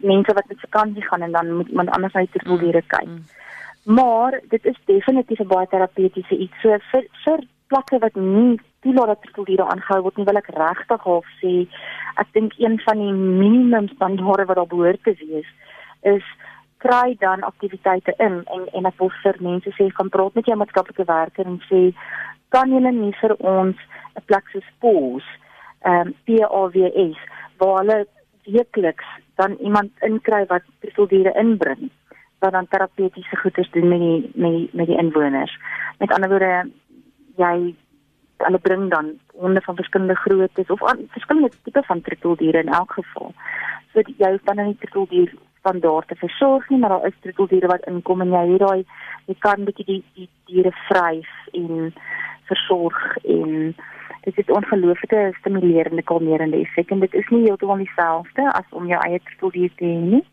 [0.00, 3.06] Mense wat met vakansie gaan en dan moet iemand anders na die troeteldiere kyk.
[3.06, 3.94] Mm, mm.
[3.96, 6.60] Maar dit is definitief 'n baie terapeutiese iets.
[6.62, 11.02] So vir vir plekke wat nie toelaat dat troeteldiere aangehou word nie, wil ek regtig
[11.04, 11.66] half sê
[12.22, 15.50] ek dink een van die minimum standaarde wat daar behoort te wees
[16.02, 16.24] is
[16.84, 20.56] kry dan aktiwiteite in en en ek wil vir mense sê gaan praat met jou
[20.56, 21.82] maatskaplike werker en sê
[22.54, 23.76] kan julle nie vir ons
[24.16, 25.26] 'n plek so pos
[25.84, 27.20] ehm um, PAWS
[27.58, 27.98] waar hulle
[28.44, 29.08] weekliks
[29.40, 31.90] dan iemand inkry wat prosedure inbring
[32.40, 35.58] wat dan terapeutiese goeders doen met die met die met die inwoners.
[35.98, 36.70] Met ander woorde
[37.36, 37.74] jy
[38.44, 42.92] hulle bring dan honde van verskillende groottes of aan verskillende tipe van troeteldiere in elk
[42.92, 43.34] geval.
[43.92, 48.20] So jy hoef dan nie troeteldier standaarde versorg nie, maar daar is troeteldiere wat inkom
[48.24, 48.84] en jy hier daai
[49.30, 51.92] jy kan bietjie die die diere vryf en
[52.50, 53.74] versorg en
[54.24, 59.00] dit is ongelooflike stimulerende kalmerende effek en dit is nie heeltemal dieselfde as om jou
[59.06, 60.24] eie troeteldier te hê nie,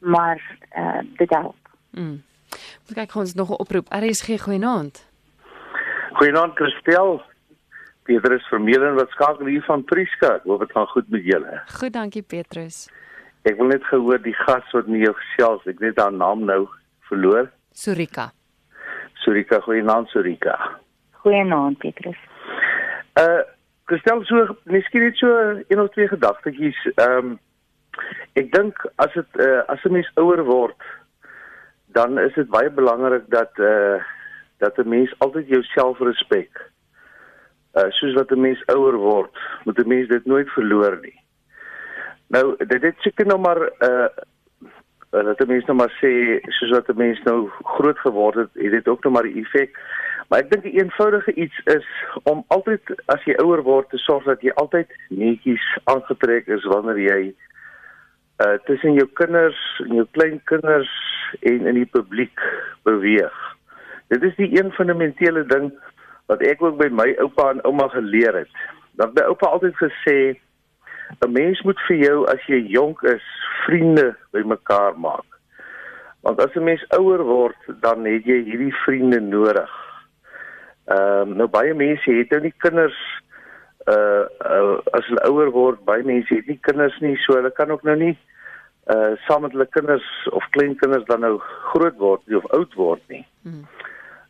[0.00, 1.72] maar eh uh, dit help.
[1.90, 2.22] Mm.
[2.94, 3.88] Kyk ons nog 'n oproep.
[3.88, 5.06] RSG goeienaand.
[6.12, 7.22] Goeienaand Christel.
[8.02, 10.40] Petrus Vermeulen wat skakel hier van Prieska.
[10.44, 11.62] Hoop dit gaan goed met julle.
[11.66, 12.88] Goed, dankie Petrus.
[13.46, 16.64] Ek wil net gehoor die gas wat nie jou gesels, ek weet haar naam nou
[17.06, 17.46] verloor.
[17.70, 18.32] Surika.
[19.22, 20.56] Surika, goeienaand Surika.
[21.22, 22.18] Goeienaand Petrus.
[23.20, 23.44] Uh,
[23.90, 25.30] gestel so, miskien net so
[25.68, 26.78] een of twee gedagtetjies.
[26.96, 27.36] Ehm um,
[28.36, 30.82] ek dink as dit uh, as 'n mens ouer word,
[31.96, 34.02] dan is dit baie belangrik dat uh
[34.58, 36.50] dat 'n mens altyd jouself respek.
[37.78, 41.16] Uh soos wat 'n mens ouer word, moet 'n mens dit nooit verloor nie.
[42.28, 44.08] Nou dit het seker nou maar uh
[45.10, 46.10] dat die mense nou maar sê
[46.58, 49.78] soos wat die mense nou groot geword het, het dit ook nou maar 'n effek.
[50.28, 51.86] Maar ek dink 'n eenvoudige iets is
[52.22, 56.98] om altyd as jy ouer word te sorg dat jy altyd netjies aangetrek is wanneer
[56.98, 57.34] jy
[58.44, 60.92] uh tussen jou kinders en jou kleinkinders
[61.40, 62.40] en in die publiek
[62.82, 63.56] beweeg.
[64.08, 65.72] Dit is die een fundamentele ding
[66.26, 68.52] wat ek ook by my oupa en ouma geleer het.
[68.92, 70.40] Dat my oupa altyd gesê
[71.24, 73.24] 'n mens moet vir jou as jy jonk is
[73.64, 75.28] vriende bymekaar maak.
[76.20, 79.72] Want as 'n mens ouer word, dan het jy hierdie vriende nodig.
[80.86, 82.98] Ehm um, nou baie mense het nou nie kinders
[83.86, 87.70] uh, uh as hulle ouer word, baie mense het nie kinders nie, so hulle kan
[87.70, 88.18] ook nou nie
[88.94, 91.38] uh saam met hulle kinders of kleinkinders dan nou
[91.72, 93.26] groot word nie of oud word nie.
[93.42, 93.66] Hmm.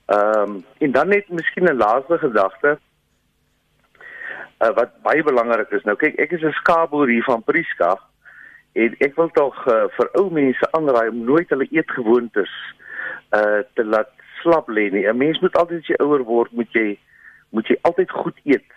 [0.06, 2.78] Ehm um, en dan net miskien 'n laaste gedagte
[4.60, 5.84] uh, wat baie belangrik is.
[5.84, 7.96] Nou kyk, ek is 'n skaapboer hier van Prieska
[8.72, 12.52] en ek wil tog uh, vir ou mense aanraai om nooit hulle eetgewoontes
[13.34, 15.06] uh te laat slap lê nie.
[15.08, 16.98] 'n Mens moet altyd as jy ouer word, moet jy
[17.50, 18.70] moet jy altyd goed eet.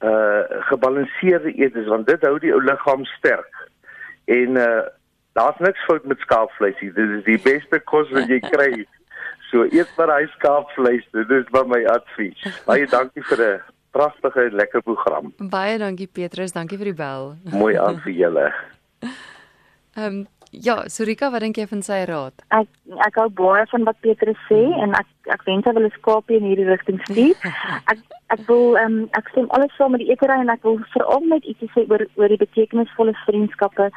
[0.00, 3.54] Uh gebalanseerde eet is want dit hou die ou liggaam sterk.
[4.24, 4.82] En uh
[5.34, 6.92] daar's niks fout met skaapvleis nie.
[6.92, 8.86] Dit is die beste kos wat jy kry.
[9.50, 11.06] So eet maar hy skaapvleis.
[11.12, 12.38] Dit is wat my advies.
[12.66, 15.32] Baie dankie vir 'n pragtige lekker program.
[15.38, 17.34] Baie dankie Petrus, dankie vir die bel.
[17.62, 18.46] Mooi aan vir julle.
[19.02, 20.24] Ehm um,
[20.62, 22.42] ja, Surika, wat dink jy van sy raad?
[22.54, 22.68] Ek
[23.06, 24.82] ek hou baie van wat Petrus sê mm.
[24.84, 27.38] en ek ek wens hy wil 'n skaapie in hierdie rigting stuur.
[27.92, 28.02] ek
[28.34, 31.26] ek wil ehm um, ek stem alles saam met die ekery en ek wil veral
[31.30, 33.90] net ietsie sê oor oor die betekenisvolle vriendskappe.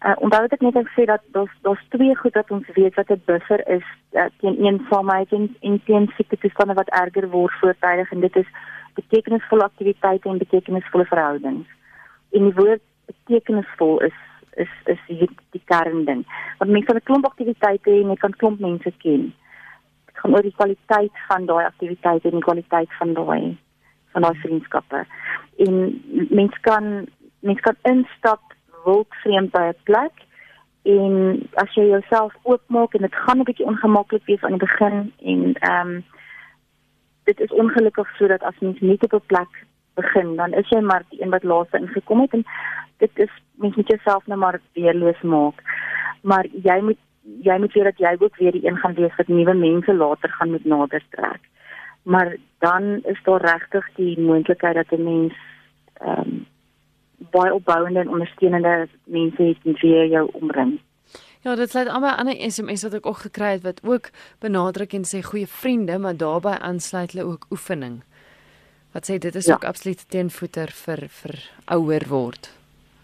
[0.00, 3.22] Uh, onthou net ek sê dat daar's daar's twee goed wat ons weet wat 'n
[3.28, 8.20] buffer is uh, teen eensaamheid en en teen siekte toestande wat erger word voortydig en
[8.20, 8.48] dit is
[8.94, 11.68] betekenisvolle aktiwiteite en betekenisvolle verhoudings.
[12.30, 14.18] En die woord betekenisvol is
[14.58, 16.24] is is die, die kern ding.
[16.58, 19.32] Want mense kan 'n klomp aktiwiteite hê en jy kan klomp mense ken.
[20.06, 23.58] Dit gaan oor die kwaliteit van daai aktiwiteite en die kwaliteit van daai
[24.12, 25.04] van daai vriendskappe.
[25.56, 25.74] En
[26.30, 27.06] mense kan
[27.40, 28.42] mense kan instap
[28.84, 30.14] wild vreemd by 'n plek
[30.82, 35.12] en as jy jouself oopmaak en dit gaan 'n bietjie ongemaklik wees aan die begin
[35.18, 36.04] en ehm um,
[37.30, 39.52] dit is ongelukkig sodat as mens nie op 'n plek
[40.00, 42.44] begin dan is jy maar die een wat laaste ingekom het en
[43.02, 45.62] dit is mens moet jouself nou maar weerloos maak.
[46.22, 46.98] Maar jy moet
[47.44, 50.30] jy moet weet dat jy ook weer die een gaan wees wat nuwe mense later
[50.30, 51.42] gaan met nader trek.
[52.02, 55.34] Maar dan is daar regtig die moontlikheid dat 'n mens
[56.00, 56.46] ehm um,
[57.30, 60.80] baie opbouende en ondersteunende mense het wat jou omring.
[61.42, 64.10] Ja, dit sluit aan by ander SMS wat ek ook gekry het wat ook
[64.44, 68.02] benadruk en sê goeie vriende, maar daarbey aansluit hulle ook oefening.
[68.92, 69.54] Wat sê dit is ja.
[69.54, 71.38] ook absoluut teenvoeter vir vir
[71.76, 72.50] ouer word.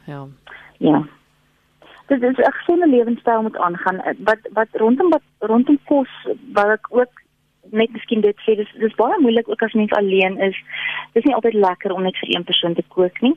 [0.05, 0.27] Ja.
[0.79, 1.07] Ja.
[2.07, 4.03] Dit is 'n gesonde lewenstyl moet aangaan.
[4.19, 6.11] Wat wat rondom wat rondom kos
[6.53, 7.23] wat ek ook
[7.71, 10.57] net miskien dit sê dis dis baie moeilik ook as mens alleen is.
[11.13, 13.35] Dis nie altyd lekker om net vir een persoon te kook nie.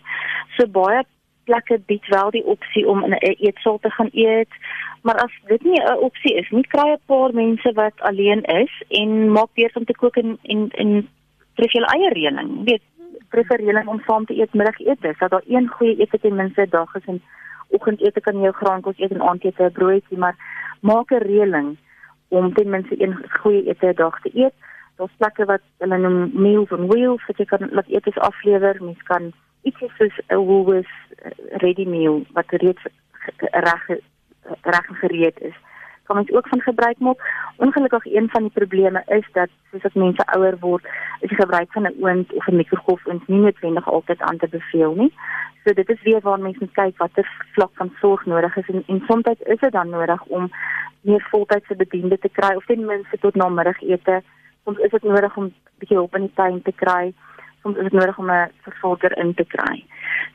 [0.58, 1.04] So baie
[1.50, 4.54] plekke bied wel die opsie om in 'n eetsaal te gaan eet.
[5.02, 8.74] Maar as dit nie 'n opsie is nie, kry 'n paar mense wat alleen is
[9.02, 11.10] en maak weer om te kook en en en
[11.56, 12.50] tref julle eie reëling.
[12.66, 12.84] Weet,
[13.30, 16.96] prefer reëling om saam te eet middagete, dat daar een goeie ete ten minste dag
[16.96, 17.22] is en
[17.70, 20.36] oggendete kan jy jou graankos eet en aandete 'n broodjie, maar
[20.82, 21.78] maak 'n reëling
[22.28, 24.54] om ten minste een goeie ete 'n dag te eet.
[24.98, 28.76] Daar's plekke wat hulle noem meals on wheels, wat jy kan laat eet is aflewer,
[28.80, 30.96] mens kan ietsie soos 'n Woolworths
[31.64, 32.84] ready meal wat reeds
[33.52, 33.88] reg
[34.64, 35.58] reg gereed is
[36.10, 37.20] kan ons ook van gebruik maak.
[37.56, 40.86] Ongelukkig een van die probleme is dat soos as mense ouer word,
[41.20, 44.94] is die gebruik van 'n oond of 'n mikrogolfoond nie noodwendig altyd aan te beveel
[45.02, 45.14] nie.
[45.64, 49.04] So dit is weer waar mense kyk watter vlak van sorg nodig is en, en
[49.08, 50.52] soms is dit dan nodig om
[51.02, 54.22] meer voltydse bediende te kry of ten minste tot namiddagete.
[54.64, 57.14] Soms is dit nodig om 'n bietjie hulp in die tuin te kry.
[57.62, 59.86] Soms is dit nodig om 'n versorger in te kry.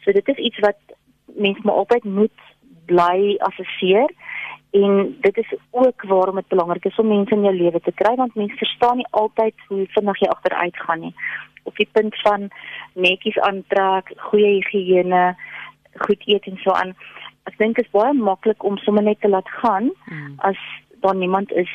[0.02, 0.78] So dit is iets wat
[1.26, 2.38] mense maar altyd moet
[2.86, 4.10] bly assesseer
[4.70, 8.14] en dit is ook waarom dit belangrik is om mense in jou lewe te kry
[8.14, 11.14] want mense verstaan nie altyd hoe vinnig jy agteruit gaan nie
[11.64, 12.48] op die punt van
[12.92, 15.34] netjies aantrek, goeie higiëne,
[16.06, 16.94] goed eet en so aan.
[17.48, 20.34] Ek dink dit is baie maklik om sommer net te laat gaan mm.
[20.48, 20.60] as
[21.04, 21.70] daar niemand is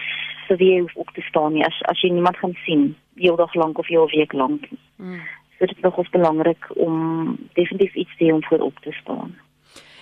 [0.47, 2.87] vir wie jy op te staan nie as as jy niemand gaan sien
[3.19, 4.65] heeldag lank of heel week lank.
[4.97, 5.21] Mm.
[5.59, 9.35] So dit is nogals belangrik om definitief iets te doen voor op te staan.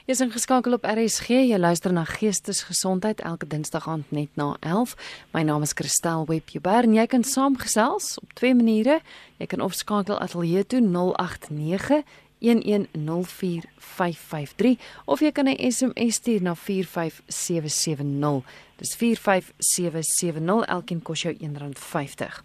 [0.05, 1.27] Jy is ingeskakel op RSG.
[1.49, 4.93] Jy luister na Geestesgesondheid elke Dinsdag aand net na 11.
[5.33, 8.99] My naam is Christel Webber en jy kan saamgesels op twee maniere.
[9.41, 12.05] Jy kan of skakel ateljee toe 089
[12.39, 18.43] 1104553 of jy kan 'n SMS stuur na 45770.
[18.77, 22.43] Dis 45770 elkeen kos jou R1.50.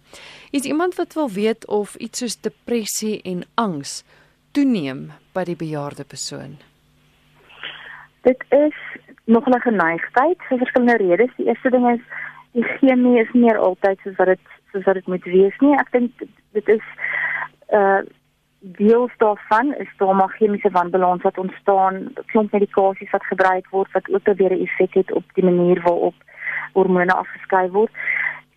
[0.51, 4.03] Is iemand wat wil weet of iets soos depressie en angs
[4.51, 6.57] toeneem by die bejaarde persoon?
[8.21, 8.75] Dit is
[9.25, 11.35] nog 'n geneigtheid vir verskillende redes.
[11.35, 12.01] Die eerste ding is
[12.51, 14.39] die chemie is nie altyd soos wat dit
[14.71, 15.77] soos wat dit moet wees nie.
[15.77, 16.11] Ek dink
[16.51, 16.83] dit is
[17.69, 18.01] uh
[18.63, 24.09] deel daarvan is daar maar chemiese wanbalans wat ontstaan, klomp medikasies wat gebruik word wat
[24.13, 26.13] ook weer 'n effek het op die manier waarop
[26.73, 27.91] hormone afgeskei word.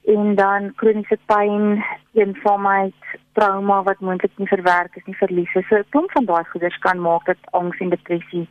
[0.05, 5.65] En dan kroniese pyn, eensaamheid, trauma wat moontlik nie verwerk is nie, verliese.
[5.69, 8.49] So 'n klomp van daai goeders kan maak dat angs en depressie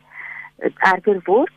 [0.58, 1.52] eh, erger word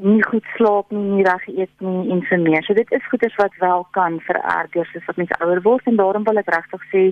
[0.00, 2.62] nie goed slaap nie, nie reg eet nie en so meer.
[2.64, 6.24] So dit is goeders wat wel kan vererger soos wat mens ouer word en daarom
[6.24, 7.02] wil ek regtig sê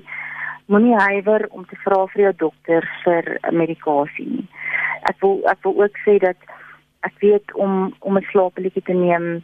[0.68, 4.46] moenie huiwer om te vra vir jou dokter vir medikasie nie.
[5.09, 6.37] Ek wil ek wil ook sê dat
[7.09, 9.42] ek weet om om 'n slaaplietjie te neem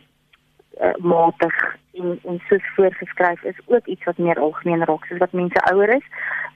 [0.80, 1.56] uh, matig
[1.92, 5.96] en en soos voorgeskryf is ook iets wat meer algemeen raak soos wat mense ouer
[5.96, 6.06] is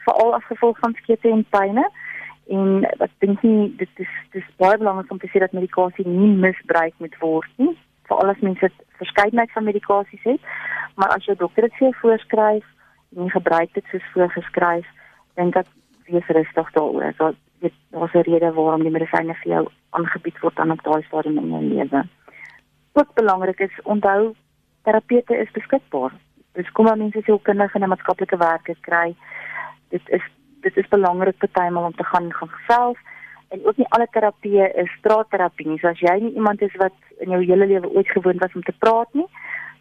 [0.05, 1.87] veral as gevolg van skete en pynne
[2.47, 6.35] en ek dink nie dit is dis baie belangrik om te sê dat medikasie nie
[6.47, 7.75] misbruik moet word nie
[8.11, 10.51] veral as mense verskeidenheid van medikasies het
[10.95, 12.67] maar as jou dokter dit vir jou voorskryf
[13.09, 14.87] nie gebruik dit soos voorgeskryf,
[15.35, 15.67] dink ek
[16.09, 17.13] wees rustig daaroor.
[17.17, 21.03] Dat dit was 'n rede waarom die medisyne vir jou aangebied word aan op daai
[21.03, 22.09] stadium in jou lewe.
[22.93, 24.35] Wat belangrik is, onthou
[24.83, 26.13] terapeute is beskikbaar.
[26.53, 29.17] Dis kom maar mense se kundige en maatskaplike werkers kry.
[29.89, 30.23] Dit is
[30.61, 32.99] dit is belangrik partymal om te gaan gaan self
[33.49, 35.79] en ook nie alle terapie is straatterapie nie.
[35.79, 38.63] So as jy nie iemand is wat in jou hele lewe ooit gewoond was om
[38.63, 39.27] te praat nie,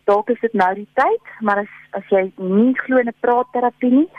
[0.08, 3.92] dalk is dit nou die tyd, maar as as jy nie glo in 'n praatterapie
[3.92, 4.10] nie,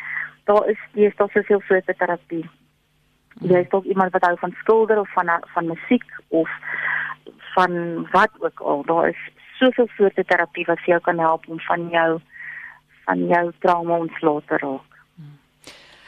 [0.44, 2.44] daar is dis daar soveel soorte terapie.
[3.40, 6.50] Jy is dalk iemand wat hou van skilder of van van musiek of
[7.54, 7.72] van
[8.12, 8.82] wat ook al.
[8.82, 9.22] Daar is
[9.58, 12.20] soveel soorte terapie wat vir jou kan help om van jou
[13.04, 14.90] van jou trauma ontslae te raak.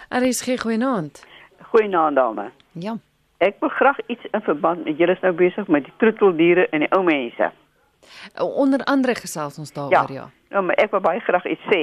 [0.09, 1.27] Er is geen goeienaand.
[1.62, 2.51] Goeienaand dame.
[2.73, 2.97] Ja.
[3.38, 6.85] Ek wil graag iets in verband met julle is nou besig met die troeteldiere en
[6.85, 7.53] die ou mense.
[8.39, 10.29] Onder andere gesels ons daaroor, ja.
[10.29, 10.31] Ja.
[10.51, 11.83] Nou, maar ek wil baie graag iets sê.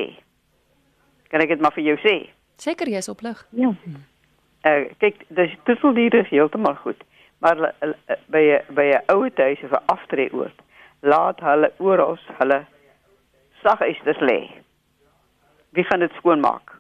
[1.32, 2.15] Kan ek dit maar vir jou sê?
[2.58, 3.47] Seker jy's op lig.
[3.56, 3.73] Ja.
[4.67, 7.03] Uh kyk, dis tusseldiere is heeltemal goed.
[7.39, 7.91] Maar uh,
[8.34, 10.58] by by 'n ouer huis of 'n aftreeoord,
[10.99, 12.65] laat hulle oral hulle
[13.63, 14.49] sagysters lê.
[15.69, 16.75] Wie gaan dit skoonmaak?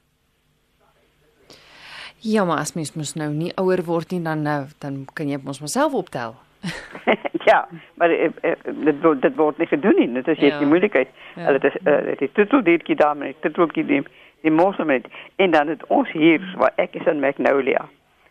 [2.19, 5.37] Ja, maar as mens mos nou nie ouer word nie dan nou dan kan jy
[5.43, 6.35] mos myself optel.
[7.49, 10.11] ja, maar uh, uh, dit word dit word nie gedoen nie.
[10.13, 10.57] Dit is net Ja.
[10.57, 11.07] die moeilikheid.
[11.35, 11.51] Ja.
[11.51, 14.03] Dit is uh, die tusseldiertjie daar met die tusseldiertjie die,
[14.41, 17.85] die mos met en dan het ons hier waar ek is in Magnolia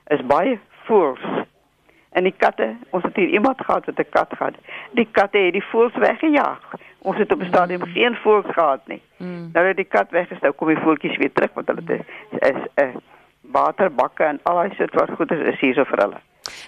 [0.07, 1.21] is baie voels.
[2.17, 4.55] En die katte, ons het hier iemand gehad wat 'n kat gehad.
[4.91, 6.75] Die katte het die voels weggejaag.
[6.99, 9.03] Ons het op 'n stadium geen voels gehad nie.
[9.17, 9.51] Mm.
[9.53, 12.01] Nou dat die kat weg is, nou kom die voeltjies weer terug want hulle is
[12.41, 12.95] is 'n uh,
[13.41, 16.21] waterbakke en al daai soort wat goeders is hier so vir hulle.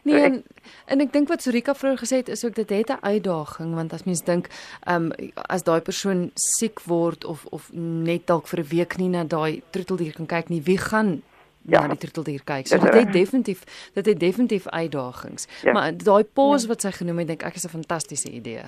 [0.05, 0.45] Nee, en,
[0.87, 3.93] en ek dink wat Sorika vroeër gesê het is ook dit het 'n uitdaging want
[3.93, 4.49] as mens dink,
[4.87, 9.09] ehm um, as daai persoon siek word of of net dalk vir 'n week nie
[9.09, 11.23] na daai troeteldier kan kyk nie, wie gaan
[11.69, 11.81] Ja.
[11.81, 12.67] na die troeteldier kyk?
[12.67, 15.47] So dit het definitief dit het definitief uitdagings.
[15.63, 15.73] Ja.
[15.73, 18.65] Maar daai pause wat sy genoem het, dink ek is 'n fantastiese idee.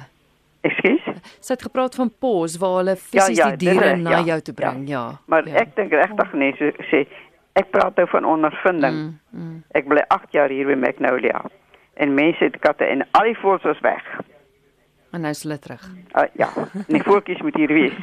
[0.61, 1.01] Ekskuus.
[1.41, 4.25] Sy het gepraat van pause waar hulle fisies ja, die dis diere reg, na ja,
[4.25, 5.21] jou toe bring, ja.
[5.27, 5.55] Maar ja.
[5.55, 7.07] ek dink regtig nee, so sê
[7.53, 8.97] ek praat nou van ondervinding.
[8.97, 9.63] Mm, mm.
[9.75, 11.45] Ek bly 8 jaar hier by Magnolia.
[11.95, 14.21] En mense het katte en al die was weg.
[15.11, 15.91] En nou is terug.
[16.15, 17.99] Uh, ja, en die voeltjies moet hier wees.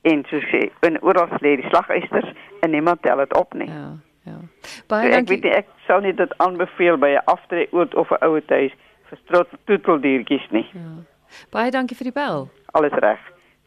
[0.00, 3.68] En so sê, en oral lê die slagysters en niemand tel dit op nie.
[3.68, 4.38] Ja, ja.
[4.62, 5.34] So Baie ek dankie.
[5.34, 8.72] weet nie ek sou nie dit aanbeveel by 'n aftreeoord of 'n ouer huis
[9.08, 10.66] vir troeteldiertjies nie.
[10.72, 11.04] Ja.
[11.50, 12.48] Baie dankie vir die bel.
[12.72, 13.18] Alles reg.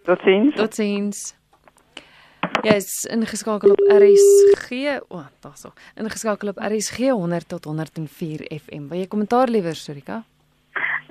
[0.04, 0.56] Totsiens.
[0.56, 1.39] Totsiens.
[2.60, 4.72] Jy is ingeskakel op RSG.
[5.08, 5.72] O, oh, daarso.
[5.96, 8.90] Ingeskakel op RSG 100 tot 104 FM.
[8.90, 10.24] Wil jy kommentaar liewer, Sorika?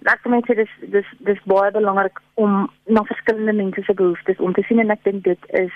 [0.09, 4.53] Ek dink dit is dis dis baie belangrik om na verskillende mense se behoeftes om
[4.57, 5.73] te sien en ek dink dit is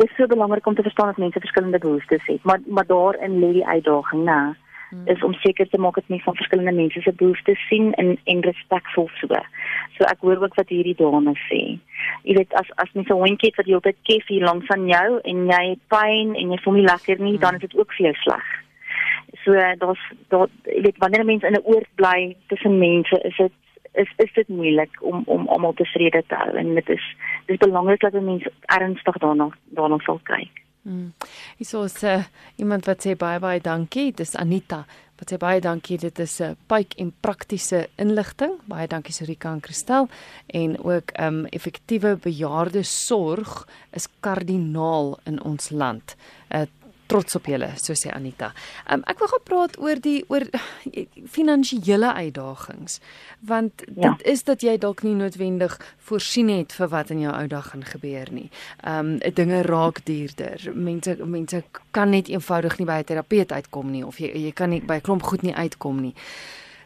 [0.00, 3.52] dis so belangrik om te verstaan dat mense verskillende behoeftes het, maar maar daarin lê
[3.58, 4.54] die uitdaging, né?
[5.04, 8.42] Is om seker te maak dat mense van verskillende mense se behoeftes sien en en
[8.42, 9.40] respekvol so.
[9.96, 11.60] So ek hoor ook wat hierdie dame sê.
[12.22, 14.86] Jy weet as as mens 'n hondjie het wat jy altyd kef hier langs aan
[14.88, 17.92] jou en jy het pyn en jy voel nie lekker nie, dan is dit ook
[17.92, 18.46] vir jou sleg.
[19.44, 23.52] So daar's daar jy weet wanneer mense in 'n oord bly tussen mense, is dit
[23.94, 27.04] is is dit moeilik om om almal tevrede te hou en dit is
[27.46, 30.63] dis belangrik dat mense ernstig daarna daarna sal kyk.
[30.84, 31.12] Mm.
[31.56, 32.24] Hier is uh,
[32.60, 34.10] iemand wat sê baie baie dankie.
[34.12, 34.82] Dis Anita
[35.16, 35.96] wat sê baie dankie.
[35.98, 38.58] Dit is 'n uh, pyk en praktiese inligting.
[38.68, 40.08] Baie dankie Sorika en Christel
[40.46, 46.16] en ook um effektiewe bejaarde sorg is kardinaal in ons land.
[46.50, 46.66] Uh,
[47.06, 48.52] trots op julle, so sê Anita.
[48.90, 50.46] Um, ek wil gou praat oor die oor
[51.30, 53.00] finansiële uitdagings
[53.44, 54.14] want ja.
[54.14, 55.76] dit is dat jy dalk nie noodwendig
[56.08, 58.48] voorsien het vir wat in jou ou dag gaan gebeur nie.
[58.82, 60.70] Ehm um, dinge raak duurder.
[60.74, 64.70] Mense mense kan net eenvoudig nie by 'n terapeut uitkom nie of jy jy kan
[64.70, 66.14] nie by 'n klomp goed nie uitkom nie.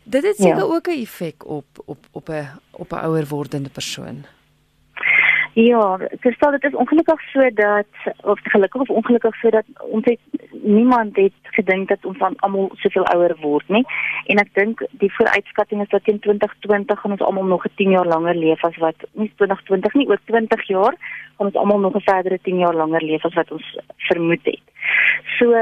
[0.05, 0.73] Dit het seker ja.
[0.75, 4.25] ook 'n effek op op op 'n op 'n ouer wordende persoon.
[5.61, 7.87] Ja, verstaan dit is ongelukkig so dat
[8.23, 10.19] of gelukkig of ongelukkig so dat ons het
[10.51, 13.83] niemand het gedink dat ons almal soveel ouer word nie.
[14.27, 17.91] En ek dink die vooruitskatting is dat teen 2020 gaan ons almal nog 'n 10
[17.91, 20.95] jaar langer leef as wat nie 2020 nie, oor 20 jaar
[21.37, 24.63] gaan ons almal nog 'n verdere 10 jaar langer leef as wat ons vermoed het.
[25.39, 25.55] So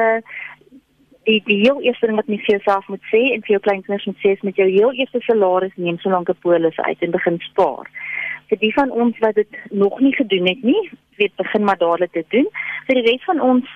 [1.27, 4.07] die die heel eerste ding wat mens vir jouself moet sê en vir jou kleinkinders
[4.07, 7.18] moet sê is met jou heel eerste salaris neem so lank 'n polis uit en
[7.18, 7.91] begin spaar
[8.51, 10.83] vir die van ons wat dit nog nie gedoen het nie,
[11.20, 12.49] weet begin maar dadelik te doen.
[12.87, 13.70] Vir die res van ons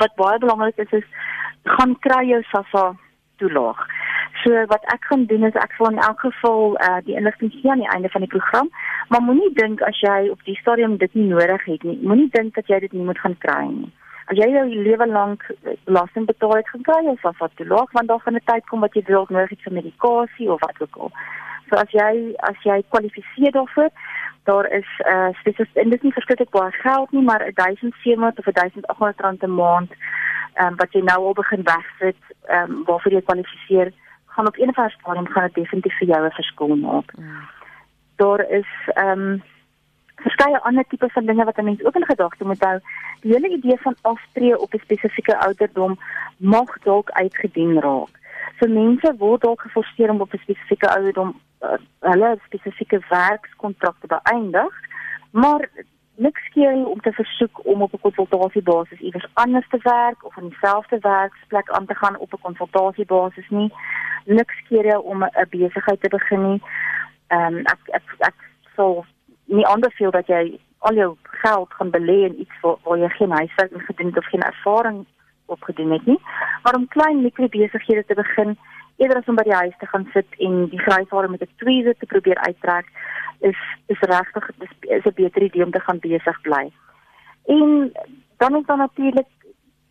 [0.00, 1.08] wat baie belangrik is is
[1.76, 2.86] gaan kry jou SASSA
[3.42, 3.82] toelaag.
[4.42, 7.70] So wat ek gaan doen is ek sal in elk geval uh, die inligting gee
[7.70, 8.70] aan die einde van die program,
[9.08, 11.98] maar moenie dink as jy op die stadium dit nie nodig het nie.
[12.02, 13.92] Moenie dink dat jy dit nie moet gaan kry nie.
[14.26, 15.44] As jy jou lewe lank
[15.84, 18.94] belasting betaal het, gaan kry jy SASSA toelaag want daar gaan 'n tyd kom wat
[18.94, 21.10] jy dalk nodig het vir medikasie of wat ook al.
[21.68, 23.90] So as jy as jy kwalifiseer daarvoor,
[24.44, 28.44] daar is uh spesifiek en dit is nie verskriklik baie geld nie, maar 1700 of
[28.44, 29.92] 1800 rand 'n maand
[30.54, 33.92] ehm um, wat jy nou al begin wegsit ehm um, waarvoor jy kwalifiseer,
[34.26, 37.12] gaan op een of ander stadium gaan dit definitief vir jou 'n verskil maak.
[37.16, 37.48] Mm.
[38.16, 39.42] Daar is ehm um,
[40.16, 42.78] verskeie ander tipe van dinge wat 'n mens ook in gedagte moet hou.
[43.20, 45.98] Die hele idee van aftree op 'n spesifieke ouderdom
[46.36, 48.14] mag dalk uitgedien raak.
[48.58, 54.72] So mense word dalk geforseer om op 'n spesifieke ouderdom uh, hulle spesifieke werkskontrakte beëindig,
[55.30, 55.68] maar
[56.16, 60.48] niks keer om te versoek om op 'n konsultasiebasis iewers anders te werk of in
[60.48, 63.72] dieselfde werksplek aan te gaan op 'n konsultasiebasis nie.
[64.24, 66.62] Niks keer om 'n besigheid te begin nie.
[67.26, 68.34] Ehm um, ek ek ek
[68.76, 69.04] sou
[69.46, 73.30] nie aanbeveel dat jy al jou geld gaan belê in iets waar, waar jy geen
[73.30, 75.04] huiswerk gedoen het of geen ervaring
[75.46, 76.20] opgedoen het nie.
[76.62, 78.58] Maar om klein mikrobesighede te begin,
[78.96, 81.96] eerder as om by die huis te gaan sit en die gryshare met 'n tweezer
[81.98, 82.86] te probeer uittrek,
[83.40, 86.72] is is regtig dis is 'n beter idee om te gaan besig bly.
[87.46, 87.92] En
[88.36, 89.26] dan is daar natuurlik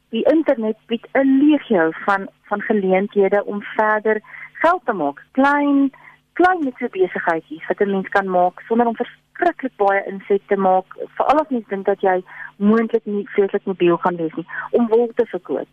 [0.09, 4.21] die internet bied 'n legio van van geleenthede om verder
[4.53, 5.23] geld te maak.
[5.31, 5.91] Klein
[6.39, 10.85] klein mikrobesigheidjies wat 'n mens kan maak sonder om verskriklik baie inset te maak.
[11.17, 12.23] Veral as mens dink dat jy
[12.57, 15.67] moontlik nie vreeslik mobiel gaan wees nie om wol te verkoop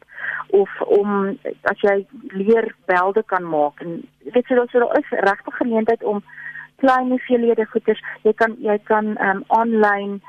[0.51, 1.39] of om
[1.71, 2.07] as jy
[2.37, 4.03] leer belde kan maak en
[4.35, 6.23] weet jy so daar is regtig geleentheid om
[6.83, 10.21] klein hoeveelhede goederes jy kan jy kan um aanlyn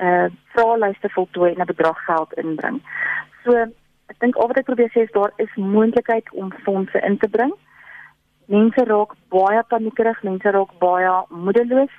[0.00, 2.80] uh vraelyste voltooi en 'n bedrag geld inbring.
[3.44, 3.52] So
[4.12, 7.28] ek dink al wat ek probeer sê is daar is moontlikheid om fondse in te
[7.28, 7.52] bring.
[8.52, 11.94] Mense raak baie paniekerig, mense raak baie moedeloos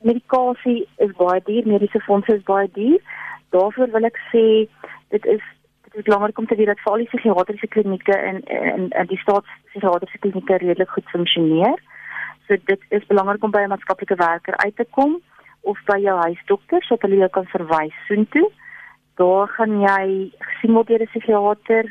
[0.00, 2.98] medikasie is baie duur, mediese fondse is baie duur.
[3.54, 4.44] Daarvoor wil ek sê
[5.14, 5.44] dit is
[5.88, 9.20] dit is belangrik om te weet dat veral die psigiatriese klinieke en en en die
[9.24, 11.80] staatspsigiatriese klinieke redelik goed funksioneer.
[12.46, 15.20] So dit is belangrik om by 'n maatskaplike werker uit te kom
[15.60, 18.50] of by jou huisdokter sodat hulle jou kan verwys soontoe.
[19.16, 21.84] Daar gaan jy gesien word deur 'n psigiater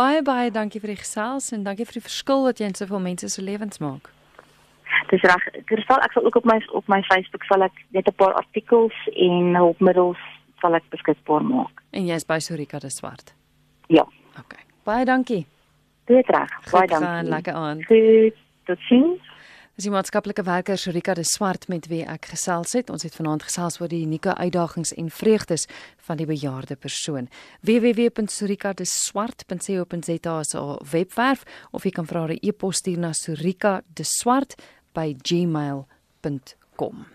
[0.00, 3.00] baie baie dankie vir die gesels en dankie vir die verskil wat jy in soveel
[3.00, 4.04] mense se lewens maak.
[5.08, 5.44] Dis reg.
[5.64, 8.94] Kristal, ek sal ook op my op my Facebook sal ek net 'n paar artikels
[9.14, 10.20] en hulpmiddels
[10.60, 11.82] sal ek beskikbaar maak.
[11.90, 13.34] En jy's by Surika de Swart.
[13.88, 14.04] Ja.
[14.38, 14.67] OK.
[14.88, 15.44] Baie dankie.
[16.08, 16.48] Dit reg.
[16.70, 17.28] Baie Goed gaan, dankie.
[17.28, 17.84] lekker aan.
[17.84, 18.34] Goed.
[18.64, 19.28] Totsiens.
[19.78, 22.90] Dis die maatskaplike werker Surika de Swart met wie ek gesels het.
[22.90, 25.66] Ons het vanaand gesels oor die unieke uitdagings en vreugdes
[26.08, 27.28] van die bejaarde persoon.
[27.60, 34.54] www.surikadeswart.co.za is haar webwerf of jy kan haar 'n e-pos stuur na surikadeswart
[34.94, 37.06] by gmail.com.